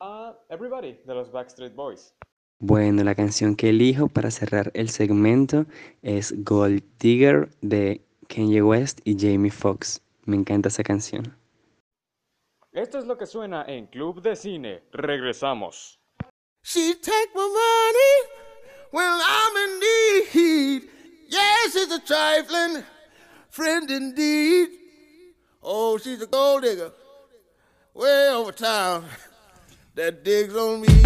a 0.00 0.36
Everybody 0.48 0.94
de 1.04 1.14
los 1.14 1.30
Backstreet 1.30 1.74
Boys. 1.76 2.16
Bueno, 2.58 3.04
la 3.04 3.14
canción 3.14 3.54
que 3.54 3.68
elijo 3.68 4.08
para 4.08 4.30
cerrar 4.30 4.70
el 4.74 4.88
segmento 4.88 5.66
es 6.02 6.34
Gold 6.42 6.82
Digger 6.98 7.50
de 7.60 8.00
Kanye 8.28 8.62
West 8.62 9.00
y 9.04 9.14
Jamie 9.18 9.50
Foxx. 9.50 10.00
Me 10.24 10.36
encanta 10.36 10.68
esa 10.68 10.82
canción. 10.82 11.36
Esto 12.72 12.98
es 12.98 13.04
lo 13.04 13.18
que 13.18 13.26
suena 13.26 13.64
en 13.66 13.86
Club 13.86 14.22
de 14.22 14.36
Cine. 14.36 14.82
Regresamos. 14.92 15.98
She 16.62 16.94
take 16.94 17.30
my 17.34 17.42
money 17.42 18.14
when 18.90 19.04
I'm 19.04 19.56
in 19.56 19.80
need. 19.80 20.90
Yes, 21.28 21.72
she's 21.72 21.92
a 21.92 22.00
trifling 22.00 22.82
friend 23.50 23.90
indeed. 23.90 24.68
Oh, 25.62 25.98
she's 25.98 26.22
a 26.22 26.26
gold 26.26 26.62
digger 26.62 26.92
way 27.94 28.28
over 28.30 28.52
town 28.52 29.04
that 29.94 30.22
digs 30.22 30.54
on 30.54 30.80
me. 30.80 31.05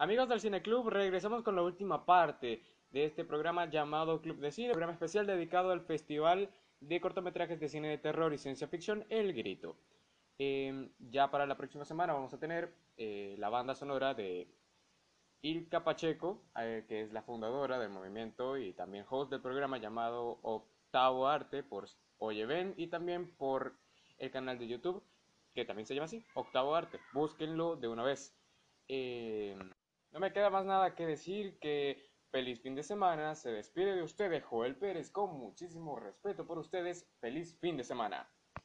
Amigos 0.00 0.30
del 0.30 0.40
Cine 0.40 0.62
Club, 0.62 0.88
regresamos 0.88 1.42
con 1.42 1.54
la 1.54 1.62
última 1.62 2.06
parte 2.06 2.62
de 2.90 3.04
este 3.04 3.22
programa 3.22 3.68
llamado 3.68 4.22
Club 4.22 4.38
de 4.38 4.50
Cine, 4.50 4.70
programa 4.70 4.94
especial 4.94 5.26
dedicado 5.26 5.72
al 5.72 5.82
Festival 5.82 6.48
de 6.80 7.02
Cortometrajes 7.02 7.60
de 7.60 7.68
Cine 7.68 7.88
de 7.90 7.98
Terror 7.98 8.32
y 8.32 8.38
Ciencia 8.38 8.66
Ficción, 8.66 9.04
El 9.10 9.34
Grito. 9.34 9.76
Eh, 10.38 10.88
ya 11.10 11.30
para 11.30 11.44
la 11.44 11.58
próxima 11.58 11.84
semana 11.84 12.14
vamos 12.14 12.32
a 12.32 12.40
tener 12.40 12.72
eh, 12.96 13.34
la 13.36 13.50
banda 13.50 13.74
sonora 13.74 14.14
de 14.14 14.48
Ilka 15.42 15.84
Pacheco, 15.84 16.40
eh, 16.58 16.86
que 16.88 17.02
es 17.02 17.12
la 17.12 17.20
fundadora 17.20 17.78
del 17.78 17.90
movimiento 17.90 18.56
y 18.56 18.72
también 18.72 19.04
host 19.06 19.30
del 19.30 19.42
programa 19.42 19.76
llamado 19.76 20.38
Octavo 20.40 21.28
Arte 21.28 21.62
por 21.62 21.88
Oye 22.16 22.46
Ven 22.46 22.72
y 22.78 22.86
también 22.86 23.36
por 23.36 23.74
el 24.16 24.30
canal 24.30 24.58
de 24.58 24.66
YouTube 24.66 25.02
que 25.54 25.66
también 25.66 25.84
se 25.84 25.94
llama 25.94 26.06
así, 26.06 26.24
Octavo 26.32 26.74
Arte. 26.74 26.98
Búsquenlo 27.12 27.76
de 27.76 27.88
una 27.88 28.02
vez. 28.02 28.34
Eh, 28.88 29.58
no 30.12 30.20
me 30.20 30.32
queda 30.32 30.50
más 30.50 30.64
nada 30.64 30.94
que 30.94 31.06
decir 31.06 31.58
que 31.60 32.10
feliz 32.30 32.60
fin 32.60 32.74
de 32.74 32.82
semana. 32.82 33.34
Se 33.34 33.50
despide 33.50 33.94
de 33.94 34.02
ustedes 34.02 34.44
Joel 34.44 34.76
Pérez 34.76 35.10
con 35.10 35.38
muchísimo 35.38 35.98
respeto 35.98 36.46
por 36.46 36.58
ustedes. 36.58 37.08
Feliz 37.20 37.58
fin 37.60 37.76
de 37.76 37.84
semana. 37.84 38.28